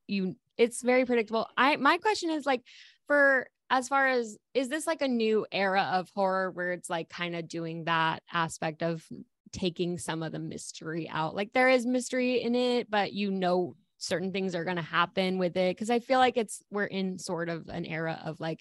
[0.06, 1.48] you it's very predictable.
[1.56, 2.62] I my question is like
[3.06, 7.08] for as far as is this like a new era of horror where it's like
[7.08, 9.04] kind of doing that aspect of
[9.52, 11.34] taking some of the mystery out?
[11.34, 15.38] Like there is mystery in it but you know certain things are going to happen
[15.38, 18.58] with it because i feel like it's we're in sort of an era of like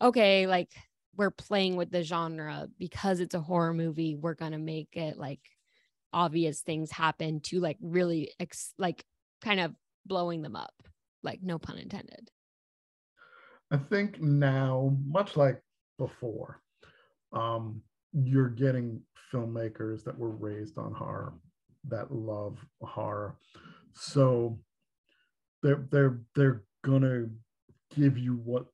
[0.00, 0.70] okay like
[1.16, 5.16] we're playing with the genre because it's a horror movie we're going to make it
[5.16, 5.40] like
[6.12, 9.04] obvious things happen to like really ex- like
[9.42, 9.74] kind of
[10.06, 10.74] blowing them up
[11.22, 12.30] like no pun intended
[13.70, 15.60] I think now, much like
[15.98, 16.60] before,
[17.32, 17.82] um,
[18.12, 21.34] you're getting filmmakers that were raised on horror
[21.88, 23.36] that love horror.
[23.92, 24.58] So
[25.62, 27.26] they're they're they're gonna
[27.94, 28.66] give you what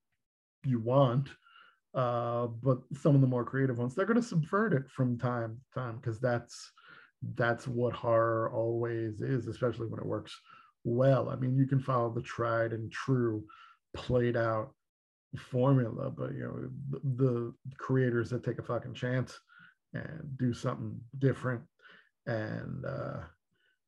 [0.64, 1.28] you want.
[1.92, 5.80] Uh, but some of the more creative ones, they're gonna subvert it from time to
[5.80, 6.70] time because that's
[7.34, 10.38] that's what horror always is, especially when it works
[10.84, 11.28] well.
[11.28, 13.44] I mean, you can follow the tried and true,
[13.94, 14.72] played out
[15.36, 19.38] formula, but you know, the, the creators that take a fucking chance
[19.92, 21.62] and do something different
[22.26, 23.20] and uh,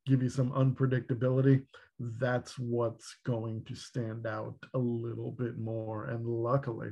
[0.07, 1.64] give you some unpredictability,
[1.98, 6.07] that's what's going to stand out a little bit more.
[6.07, 6.90] And luckily,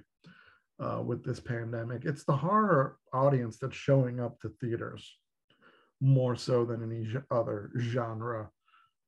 [0.78, 5.16] uh, with this pandemic, it's the horror audience that's showing up to theaters
[6.00, 8.48] more so than any other genre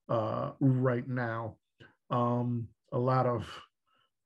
[0.09, 1.57] uh, right now.
[2.11, 3.47] Um, a lot of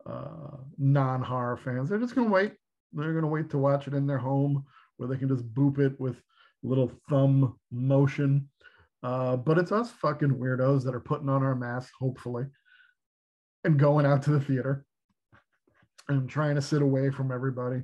[0.04, 1.88] uh, non-horror fans.
[1.88, 2.54] They're just gonna wait.
[2.92, 4.64] They're gonna wait to watch it in their home
[4.96, 6.16] where they can just boop it with
[6.62, 8.48] little thumb motion.
[9.06, 12.44] Uh, but it's us fucking weirdos that are putting on our masks, hopefully,
[13.62, 14.84] and going out to the theater
[16.08, 17.82] and trying to sit away from everybody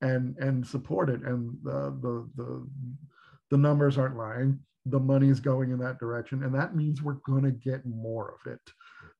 [0.00, 1.22] and and support it.
[1.22, 2.68] And the the the
[3.52, 4.58] the numbers aren't lying.
[4.86, 8.60] The money's going in that direction, and that means we're gonna get more of it.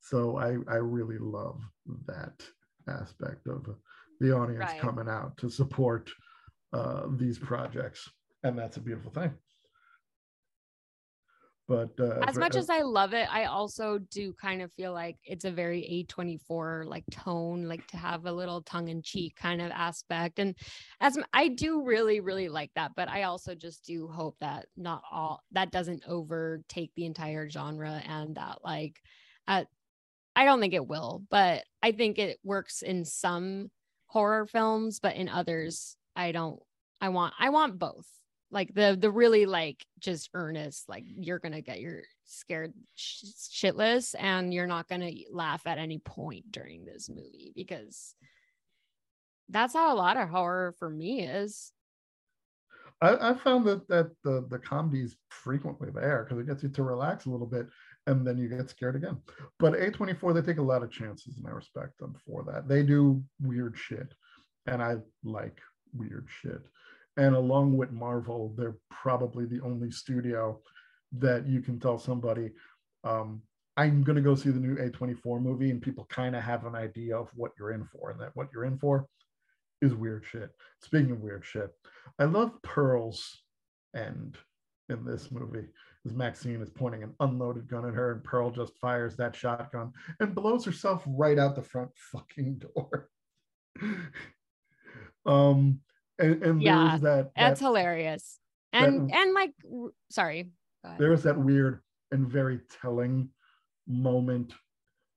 [0.00, 1.62] So I, I really love
[2.06, 2.34] that
[2.88, 3.64] aspect of
[4.18, 4.80] the audience right.
[4.80, 6.10] coming out to support
[6.72, 8.10] uh, these projects.
[8.42, 9.32] And that's a beautiful thing.
[11.66, 15.16] But uh, as much as I love it, I also do kind of feel like
[15.24, 19.62] it's a very A24 like tone, like to have a little tongue in cheek kind
[19.62, 20.38] of aspect.
[20.38, 20.54] And
[21.00, 25.02] as I do really, really like that, but I also just do hope that not
[25.10, 29.00] all that doesn't overtake the entire genre and that like
[29.48, 29.64] uh,
[30.36, 33.70] I don't think it will, but I think it works in some
[34.06, 36.60] horror films, but in others, I don't.
[37.00, 38.06] I want I want both
[38.50, 44.14] like the the really like just earnest like you're gonna get your scared sh- shitless
[44.18, 48.14] and you're not gonna laugh at any point during this movie because
[49.48, 51.72] that's how a lot of horror for me is
[53.00, 56.68] I, I found that that the the comedy is frequently there because it gets you
[56.70, 57.66] to relax a little bit
[58.06, 59.18] and then you get scared again.
[59.58, 62.68] But A24, they take a lot of chances and I respect them for that.
[62.68, 64.14] They do weird shit
[64.66, 65.58] and I like
[65.94, 66.62] weird shit.
[67.16, 70.60] And along with Marvel, they're probably the only studio
[71.18, 72.50] that you can tell somebody,
[73.04, 73.42] um,
[73.76, 76.74] I'm going to go see the new A24 movie, and people kind of have an
[76.74, 79.06] idea of what you're in for, and that what you're in for
[79.82, 80.50] is weird shit.
[80.80, 81.70] Speaking of weird shit,
[82.18, 83.42] I love Pearl's
[83.94, 84.38] end
[84.88, 85.68] in this movie.
[86.06, 89.92] As Maxine is pointing an unloaded gun at her, and Pearl just fires that shotgun
[90.20, 93.08] and blows herself right out the front fucking door.
[95.26, 95.80] um,
[96.18, 98.38] and, and Yeah, there's that, that's that hilarious
[98.72, 99.52] and that- and like
[100.10, 100.50] sorry
[100.98, 101.80] there's that weird
[102.12, 103.28] and very telling
[103.86, 104.52] moment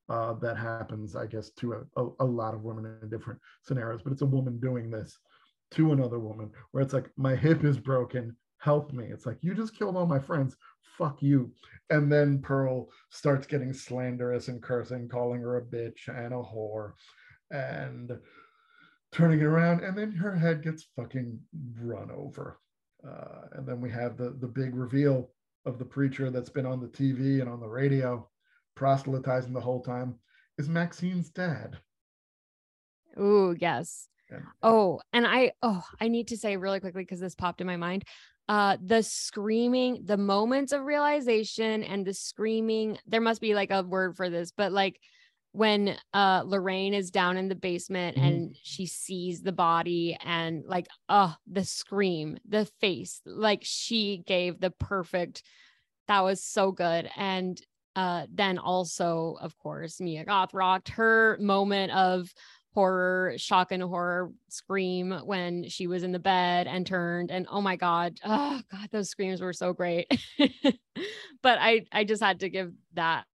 [0.10, 4.02] uh, that happens, I guess, to a, a, a lot of women in different scenarios.
[4.02, 5.20] But it's a woman doing this
[5.72, 9.08] to another woman, where it's like, my hip is broken, help me.
[9.12, 10.56] It's like, you just killed all my friends,
[10.98, 11.52] fuck you.
[11.90, 16.94] And then Pearl starts getting slanderous and cursing, calling her a bitch and a whore,
[17.52, 18.18] and
[19.12, 19.84] turning it around.
[19.84, 21.40] And then her head gets fucking
[21.80, 22.60] run over.
[23.08, 25.30] Uh, and then we have the the big reveal
[25.66, 28.28] of the preacher that's been on the TV and on the radio,
[28.76, 30.16] proselytizing the whole time,
[30.58, 31.78] is Maxine's dad.
[33.20, 34.08] Ooh, yes.
[34.30, 37.68] And Oh, and I oh, I need to say really quickly because this popped in
[37.68, 38.04] my mind.
[38.50, 43.84] Uh the screaming, the moments of realization and the screaming, there must be like a
[43.84, 45.00] word for this, but like
[45.58, 48.28] when uh Lorraine is down in the basement Mhm.
[48.28, 54.60] and she sees the body and like oh the scream, the face, like she gave
[54.60, 55.42] the perfect
[56.08, 57.10] that was so good.
[57.18, 57.60] And
[57.96, 62.32] uh then also, of course, Mia Goth rocked her moment of
[62.74, 67.32] horror, shock and horror scream when she was in the bed and turned.
[67.32, 70.08] And oh my God, oh God, those screams were so great.
[71.42, 73.26] but I I just had to give that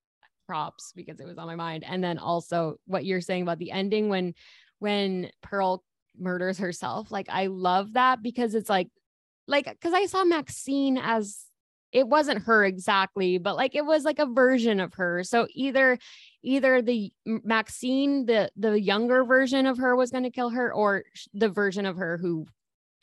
[0.53, 1.83] props because it was on my mind.
[1.83, 4.35] And then also what you're saying about the ending when
[4.77, 5.83] when Pearl
[6.19, 8.89] murders herself, like I love that because it's like
[9.47, 11.45] like because I saw Maxine as
[11.91, 15.23] it wasn't her exactly, but like it was like a version of her.
[15.23, 15.97] So either
[16.43, 21.03] either the Maxine, the the younger version of her was going to kill her, or
[21.33, 22.45] the version of her who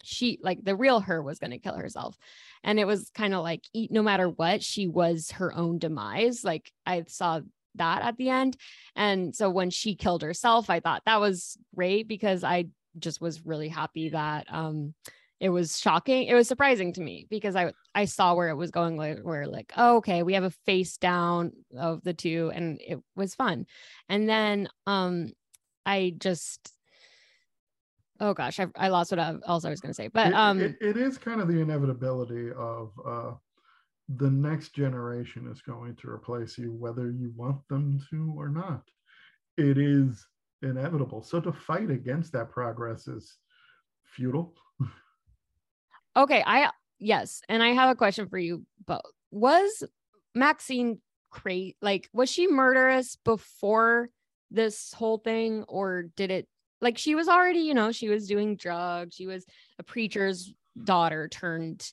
[0.03, 2.17] she like the real her was going to kill herself.
[2.63, 6.45] And it was kind of like no matter what, she was her own demise.
[6.45, 7.41] Like I saw
[7.77, 8.57] that at the end.
[8.97, 12.67] And so when she killed herself, I thought that was great because I
[12.99, 14.95] just was really happy that um
[15.39, 16.25] it was shocking.
[16.25, 19.47] It was surprising to me because I I saw where it was going like where
[19.47, 23.67] like, oh, okay, we have a face down of the two and it was fun.
[24.09, 25.33] And then um
[25.87, 26.73] I just
[28.21, 30.09] oh gosh, I, I lost what I, else I was gonna say.
[30.09, 33.33] But it, um it- it is kind of the inevitability of uh,
[34.17, 38.83] the next generation is going to replace you, whether you want them to or not.
[39.57, 40.27] It is
[40.63, 41.23] inevitable.
[41.23, 43.37] So to fight against that progress is
[44.05, 44.55] futile.
[46.17, 49.01] Okay, I yes, and I have a question for you both.
[49.31, 49.85] Was
[50.35, 51.77] Maxine crazy?
[51.81, 54.11] Like, was she murderous before
[54.51, 56.49] this whole thing, or did it?
[56.81, 59.15] Like, she was already, you know, she was doing drugs.
[59.15, 59.45] She was
[59.79, 60.53] a preacher's
[60.83, 61.91] daughter turned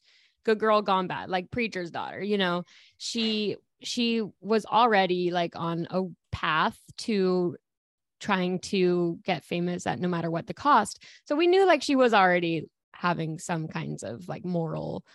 [0.47, 2.22] good girl gone bad, like preacher's daughter.
[2.23, 2.64] You know,
[2.97, 7.55] she she was already like on a path to
[8.19, 11.03] trying to get famous at no matter what the cost.
[11.26, 15.05] So we knew like she was already having some kinds of like moral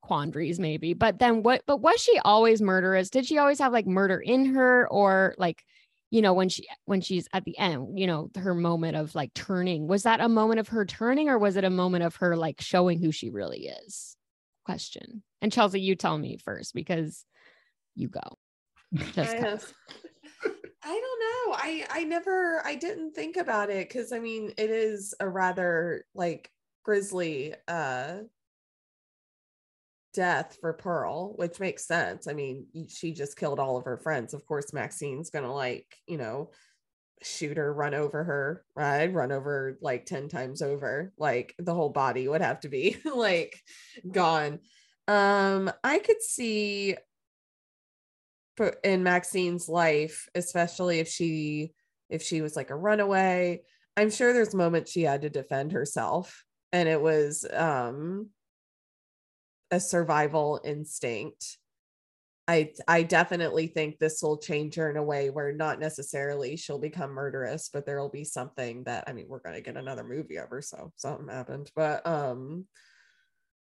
[0.00, 3.88] quandaries maybe but then what but was she always murderous did she always have like
[3.88, 5.64] murder in her or like
[6.10, 9.34] you know when she when she's at the end you know her moment of like
[9.34, 12.36] turning was that a moment of her turning or was it a moment of her
[12.36, 14.16] like showing who she really is
[14.64, 17.24] question and chelsea you tell me first because
[17.94, 18.20] you go
[18.94, 19.74] Just I.
[20.82, 21.56] I don't know.
[21.56, 26.04] I I never I didn't think about it because I mean it is a rather
[26.14, 26.50] like
[26.84, 28.18] grisly uh
[30.16, 32.26] death for Pearl, which makes sense.
[32.26, 34.34] I mean, she just killed all of her friends.
[34.34, 36.50] Of course, Maxine's gonna like, you know,
[37.22, 39.12] shoot her, run over her, right?
[39.12, 41.12] Run over like 10 times over.
[41.18, 43.60] Like the whole body would have to be like
[44.10, 44.60] gone.
[45.06, 46.96] Um, I could see
[48.82, 51.72] in Maxine's life, especially if she
[52.08, 53.60] if she was like a runaway.
[53.96, 58.28] I'm sure there's moments she had to defend herself and it was um
[59.70, 61.58] a survival instinct.
[62.48, 66.78] I I definitely think this will change her in a way where not necessarily she'll
[66.78, 70.38] become murderous, but there will be something that I mean, we're gonna get another movie
[70.38, 71.70] ever, so something happened.
[71.74, 72.66] But um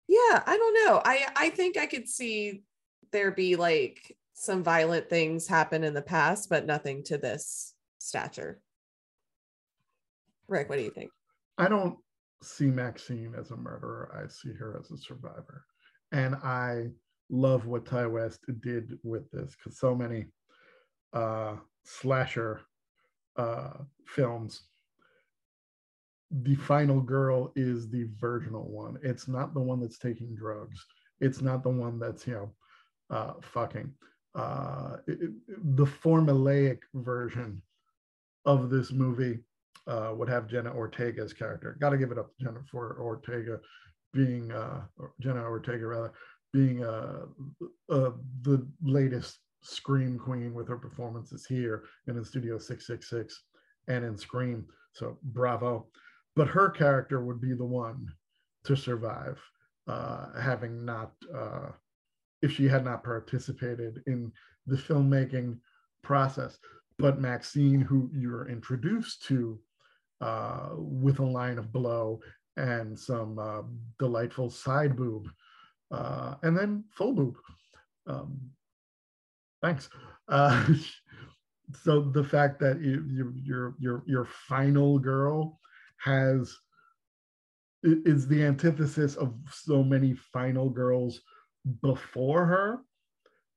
[0.07, 1.01] yeah, I don't know.
[1.05, 2.63] I I think I could see
[3.11, 8.59] there be like some violent things happen in the past, but nothing to this stature.
[10.47, 11.11] Rick, what do you think?
[11.57, 11.97] I don't
[12.41, 14.11] see Maxine as a murderer.
[14.21, 15.65] I see her as a survivor.
[16.11, 16.89] And I
[17.29, 20.25] love what Ti West did with this because so many
[21.13, 22.61] uh, slasher
[23.37, 23.73] uh,
[24.05, 24.63] films,
[26.31, 28.97] the final girl is the virginal one.
[29.03, 30.85] It's not the one that's taking drugs.
[31.19, 32.51] It's not the one that's, you know,
[33.15, 33.93] uh, fucking.
[34.33, 35.31] Uh, it,
[35.75, 37.61] the formulaic version
[38.45, 39.39] of this movie
[39.87, 41.77] uh, would have Jenna Ortega's character.
[41.79, 43.59] Got to give it up to Jennifer Ortega
[44.13, 44.81] being uh,
[45.19, 46.11] Jenna Ortega rather
[46.53, 47.25] being uh,
[47.89, 48.11] uh,
[48.41, 53.43] the latest Scream Queen with her performances here and in Studio 666
[53.87, 54.65] and in Scream.
[54.93, 55.87] So bravo.
[56.35, 58.07] But her character would be the one
[58.65, 59.39] to survive,
[59.87, 61.69] uh, having not, uh,
[62.41, 64.31] if she had not participated in
[64.65, 65.59] the filmmaking
[66.03, 66.57] process.
[66.97, 69.59] But Maxine, who you're introduced to
[70.21, 72.19] uh, with a line of blow
[72.57, 73.61] and some uh,
[73.99, 75.29] delightful side boob,
[75.91, 77.35] uh, and then full boob.
[78.07, 78.39] Um,
[79.61, 79.89] thanks.
[80.27, 80.65] Uh,
[81.83, 85.59] so the fact that you, you, your your your final girl
[85.97, 86.55] has
[87.83, 91.21] is the antithesis of so many final girls
[91.81, 92.79] before her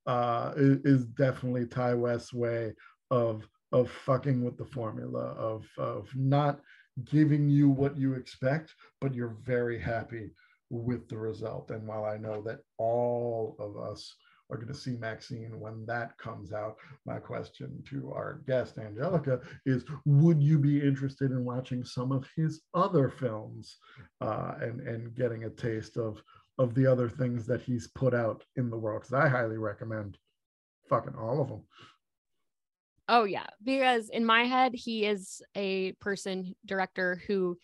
[0.07, 2.73] uh, is, definitely Ti West's way
[3.11, 6.61] of of fucking with the formula of of not
[7.05, 10.31] giving you what you expect, but you're very happy
[10.71, 11.71] with the result.
[11.71, 14.15] And while I know that all of us
[14.51, 16.77] are going to see Maxine when that comes out,
[17.07, 22.29] my question to our guest, Angelica, is would you be interested in watching some of
[22.37, 23.77] his other films
[24.21, 26.23] uh, and, and getting a taste of,
[26.59, 29.03] of the other things that he's put out in the world?
[29.03, 30.19] Because I highly recommend
[30.89, 31.63] fucking all of them.
[33.09, 37.59] Oh yeah, because in my head he is a person director who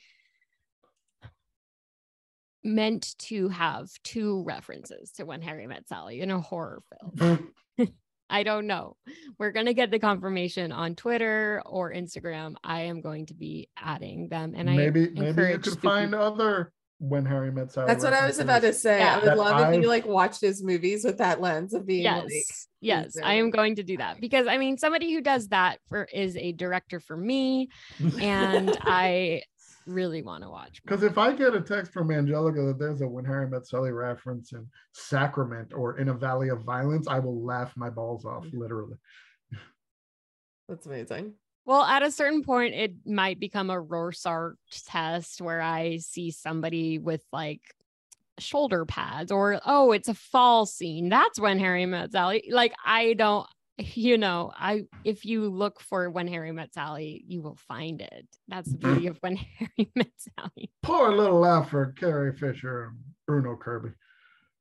[2.63, 7.53] meant to have two references to when Harry met Sally in a horror film.
[7.79, 7.93] Mm.
[8.31, 8.97] I don't know.
[9.39, 12.55] We're going to get the confirmation on Twitter or Instagram.
[12.63, 16.73] I am going to be adding them and maybe I maybe you could find other
[17.01, 17.87] when Harry met Sally.
[17.87, 18.99] That's what I was about to say.
[18.99, 19.17] Yeah.
[19.17, 19.75] I would love I've...
[19.75, 22.25] if you like watched his movies with that lens of being yes.
[22.25, 22.45] like
[22.81, 26.05] yes, I am going to do that because I mean somebody who does that for
[26.05, 27.71] is a director for me
[28.21, 29.43] and I
[29.87, 30.83] really want to watch.
[30.83, 33.93] Because if I get a text from Angelica that there's a When Harry Met Sally
[33.93, 38.45] reference in Sacrament or in a Valley of Violence, I will laugh my balls off,
[38.45, 38.59] mm.
[38.59, 38.97] literally.
[40.69, 41.33] That's amazing.
[41.65, 44.57] Well, at a certain point, it might become a Rorschach
[44.87, 47.61] test where I see somebody with like
[48.39, 53.13] shoulder pads or oh it's a fall scene that's when harry met sally like i
[53.13, 53.47] don't
[53.81, 58.27] you know, I if you look for when Harry met Sally, you will find it.
[58.49, 60.71] That's the beauty of when Harry met Sally.
[60.83, 63.91] Poor little laugh for Carrie Fisher and Bruno Kirby.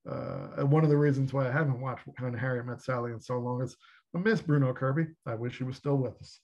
[0.10, 3.38] Uh, one of the reasons why I haven't watched When Harry Met Sally in so
[3.38, 3.76] long is
[4.16, 5.08] I miss Bruno Kirby.
[5.26, 6.40] I wish he was still with us.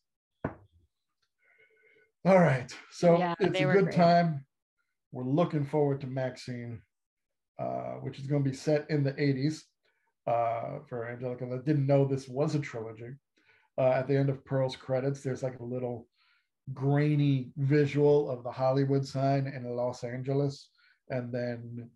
[2.26, 3.95] All right, so yeah, it's a good great.
[3.95, 4.43] time.
[5.11, 6.81] We're looking forward to Maxine,
[7.60, 9.61] uh, which is going to be set in the 80s
[10.26, 13.11] uh, for Angelica that didn't know this was a trilogy.
[13.77, 16.07] Uh, at the end of Pearl's credits, there's like a little
[16.73, 20.69] grainy visual of the Hollywood sign in Los Angeles,
[21.10, 21.91] and then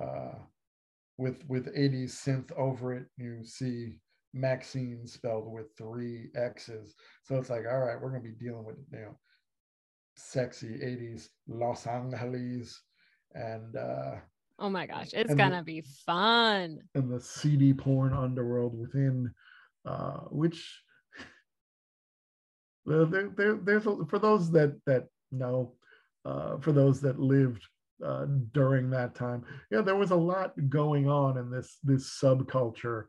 [0.00, 0.38] uh,
[1.18, 3.98] with with 80s synth over it, you see
[4.32, 6.94] Maxine spelled with three X's.
[7.24, 9.18] So it's like, all right, we're gonna be dealing with it know
[10.14, 12.80] sexy 80s Los Angeles
[13.34, 14.16] and uh
[14.58, 16.78] Oh my gosh, it's gonna the, be fun.
[16.94, 19.32] And the seedy porn underworld within,
[19.84, 20.80] uh, which
[22.86, 25.72] there, there, there's a, for those that that know,
[26.24, 27.66] uh, for those that lived
[28.04, 29.44] uh, during that time.
[29.70, 33.06] Yeah, there was a lot going on in this this subculture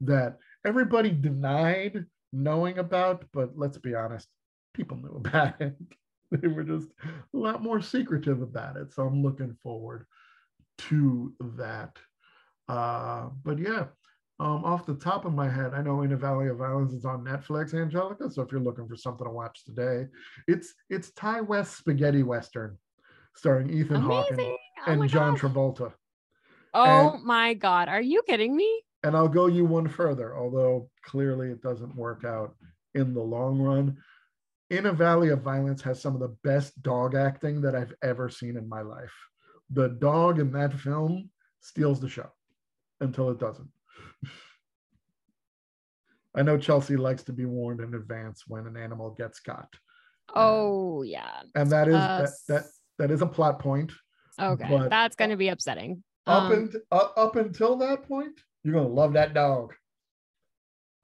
[0.00, 4.28] that everybody denied knowing about, but let's be honest,
[4.74, 5.76] people knew about it.
[6.30, 6.88] they were just
[7.34, 8.92] a lot more secretive about it.
[8.92, 10.06] So I'm looking forward
[10.78, 11.96] to that.
[12.68, 13.86] Uh, but yeah,
[14.38, 17.04] um, off the top of my head, I know In a Valley of Violence is
[17.04, 18.30] on Netflix, Angelica.
[18.30, 20.06] So if you're looking for something to watch today,
[20.46, 22.76] it's it's Ti West spaghetti western,
[23.34, 25.40] starring Ethan Hawke and, Oh and John gosh.
[25.40, 25.92] Travolta.
[26.74, 27.88] Oh and- my God.
[27.88, 28.82] Are you kidding me?
[29.02, 32.56] And I'll go you one further, although clearly it doesn't work out
[32.94, 33.96] in the long run.
[34.70, 38.28] In a Valley of Violence has some of the best dog acting that I've ever
[38.28, 39.14] seen in my life.
[39.70, 41.30] The dog in that film
[41.60, 42.30] steals the show
[43.00, 43.68] until it doesn't.
[46.34, 49.72] I know Chelsea likes to be warned in advance when an animal gets caught.
[50.34, 51.42] Oh yeah.
[51.54, 52.64] And that is Uh, that, that
[52.98, 53.92] that is a plot point.
[54.40, 54.88] Okay.
[54.90, 56.02] That's gonna be upsetting.
[56.26, 59.74] Up Um, and up, up until that point, you're gonna love that dog.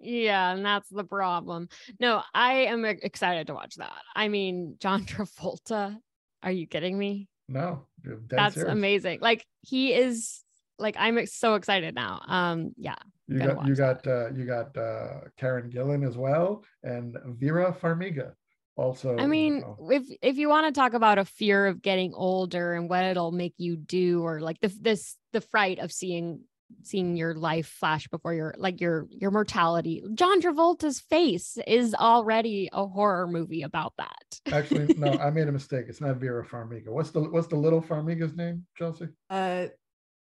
[0.02, 1.68] Yeah, and that's the problem.
[2.00, 4.02] No, I am excited to watch that.
[4.14, 5.96] I mean, John Travolta,
[6.42, 7.28] are you kidding me?
[7.48, 7.86] No,
[8.28, 8.72] That's serious.
[8.72, 9.18] amazing.
[9.20, 10.42] Like he is
[10.78, 12.22] like I'm so excited now.
[12.26, 12.96] Um yeah.
[13.28, 18.32] You got you got uh, you got uh, Karen Gillan as well, and Vera Farmiga
[18.76, 19.16] also.
[19.16, 22.74] I mean, oh, if if you want to talk about a fear of getting older
[22.74, 26.42] and what it'll make you do or like the this the fright of seeing
[26.82, 30.02] seeing your life flash before your like your your mortality.
[30.14, 34.40] John Travolta's face is already a horror movie about that.
[34.52, 35.86] actually, no, I made a mistake.
[35.88, 36.88] It's not Vera Farmiga.
[36.88, 39.08] What's the what's the little Farmiga's name, Chelsea?
[39.30, 39.66] Uh,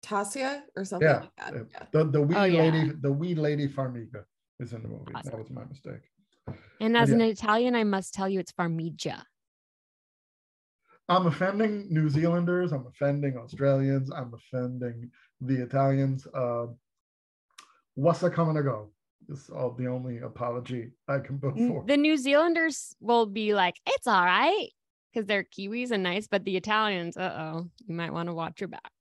[0.04, 1.66] Tasia or something Yeah, like that.
[1.72, 1.86] Yeah.
[1.92, 2.62] The the wee Oh, yeah.
[2.64, 4.24] lady, the wee lady Farmiga
[4.60, 5.14] is in the movie.
[5.24, 6.02] That was my mistake.
[6.82, 7.16] And as yeah.
[7.16, 9.24] an Italian, I must tell you it's Farmiga.
[11.10, 12.72] I'm offending New Zealanders.
[12.72, 14.10] I'm offending Australians.
[14.12, 15.12] I'm offending
[15.46, 16.28] the Italians.
[16.34, 16.68] Uh,
[17.96, 18.90] what's a coming to go?
[19.30, 21.84] It's all the only apology I can put N- for.
[21.88, 24.70] The New Zealanders will be like, it's all right
[25.14, 28.60] because they're Kiwis and nice, but the Italians, uh oh, you might want to watch
[28.60, 28.92] your back.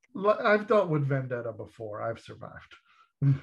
[0.43, 2.01] I've dealt with vendetta before.
[2.03, 2.75] I've survived.
[3.21, 3.39] you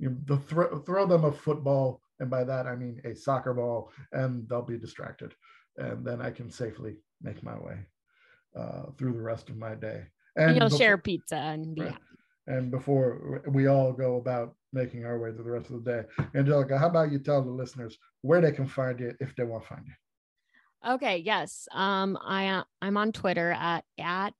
[0.00, 3.92] know, the throw, throw them a football, and by that I mean a soccer ball,
[4.12, 5.34] and they'll be distracted,
[5.76, 7.86] and then I can safely make my way
[8.56, 10.04] uh, through the rest of my day.
[10.36, 11.94] And, you'll befo- share pizza and be Right.
[12.46, 16.26] And before we all go about making our way through the rest of the day,
[16.34, 19.62] Angelica, how about you tell the listeners where they can find you if they want
[19.62, 20.92] to find you?
[20.92, 21.66] Okay, yes.
[21.72, 24.34] Um, I uh, I'm on Twitter at at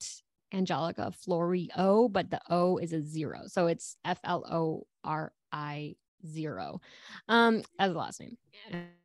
[0.52, 5.96] Angelica Florio, but the O is a zero, so it's F L O R I
[6.26, 6.80] zero,
[7.28, 8.36] um, as the last name.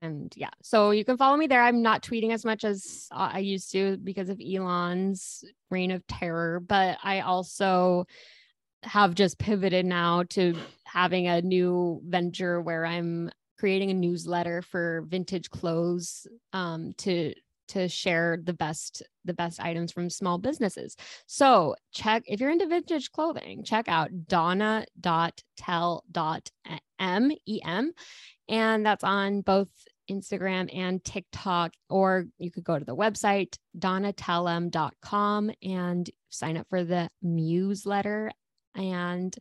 [0.02, 1.62] And yeah, so you can follow me there.
[1.62, 6.60] I'm not tweeting as much as I used to because of Elon's reign of terror,
[6.60, 8.06] but I also
[8.84, 10.56] have just pivoted now to
[10.86, 17.34] having a new venture where I'm creating a newsletter for vintage clothes um, to
[17.68, 20.96] to share the best the best items from small businesses.
[21.28, 24.10] So check if you're into vintage clothing, check out
[27.00, 27.32] donna.tell.em
[27.66, 27.92] em
[28.48, 29.70] and that's on both
[30.10, 36.84] Instagram and TikTok, or you could go to the website, donnatellem.com and sign up for
[36.84, 38.32] the newsletter.
[38.76, 39.36] And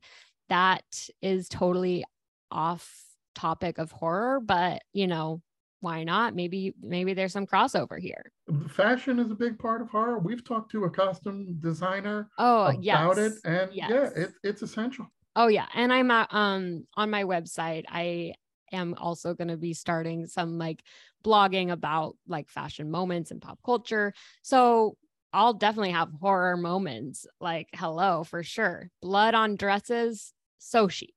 [0.48, 0.85] that
[1.22, 2.05] is totally
[2.51, 3.02] off
[3.35, 5.40] topic of horror, but you know,
[5.80, 6.35] why not?
[6.35, 8.32] Maybe, maybe there's some crossover here.
[8.68, 10.18] Fashion is a big part of horror.
[10.18, 13.16] We've talked to a costume designer Oh, about yes.
[13.18, 14.12] it, and yeah, Yes.
[14.16, 15.06] it, it's essential.
[15.39, 17.85] Oh yeah, and I'm uh, um on my website.
[17.89, 18.35] I
[18.73, 20.82] am also going to be starting some like
[21.24, 24.15] blogging about like fashion moments and pop culture.
[24.43, 24.97] So
[25.32, 27.24] I'll definitely have horror moments.
[27.40, 28.90] Like hello for sure.
[29.01, 31.15] Blood on dresses, so chic.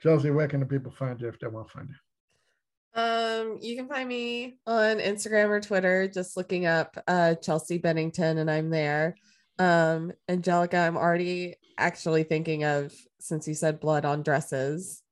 [0.00, 3.02] Chelsea, where can the people find you if they want to find you?
[3.02, 8.38] Um, you can find me on Instagram or Twitter, just looking up uh Chelsea Bennington,
[8.38, 9.16] and I'm there.
[9.58, 15.02] Um, Angelica, I'm already actually thinking of since you said blood on dresses,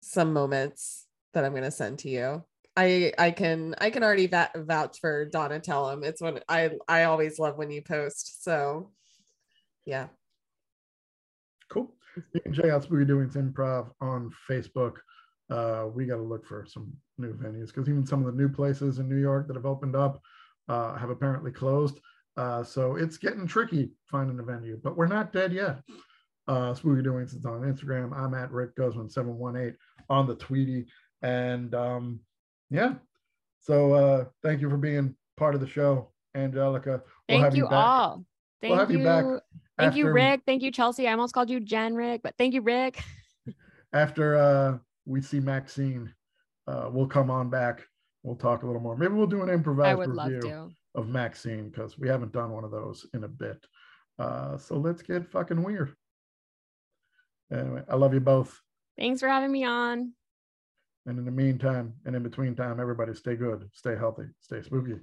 [0.00, 2.44] some moments that I'm gonna send to you.
[2.76, 5.60] I I can I can already va- vouch for Donna.
[5.60, 6.04] Tell Donatellum.
[6.04, 8.44] It's what I I always love when you post.
[8.44, 8.92] So
[9.84, 10.08] yeah.
[11.70, 11.94] Cool.
[12.32, 14.96] You can check out Spooky Doings Improv on Facebook.
[15.50, 18.48] Uh, we got to look for some new venues because even some of the new
[18.48, 20.20] places in New York that have opened up
[20.68, 22.00] uh, have apparently closed.
[22.36, 25.78] Uh, so it's getting tricky finding a venue, but we're not dead yet.
[26.48, 28.16] Uh, Spooky Doings is on Instagram.
[28.16, 29.76] I'm at Rick Guzman 718
[30.08, 30.86] on the Tweety.
[31.22, 32.20] And um,
[32.70, 32.94] yeah,
[33.60, 37.02] so uh, thank you for being part of the show, Angelica.
[37.28, 38.24] Thank have you, back all.
[38.60, 38.98] Thank have you.
[38.98, 39.24] you back
[39.78, 40.42] thank you, Rick.
[40.46, 41.08] Thank you, Chelsea.
[41.08, 43.02] I almost called you Jen Rick, but thank you, Rick.
[43.92, 46.12] After uh, we see Maxine,
[46.66, 47.82] uh, we'll come on back.
[48.22, 48.96] We'll talk a little more.
[48.96, 50.70] Maybe we'll do an improvised I would love review to.
[50.96, 53.64] Of Maxine because we haven't done one of those in a bit.
[54.18, 55.94] Uh, so let's get fucking weird.
[57.52, 58.60] Anyway, I love you both.
[58.98, 60.12] Thanks for having me on.
[61.04, 64.96] And in the meantime, and in between time, everybody stay good, stay healthy, stay spooky.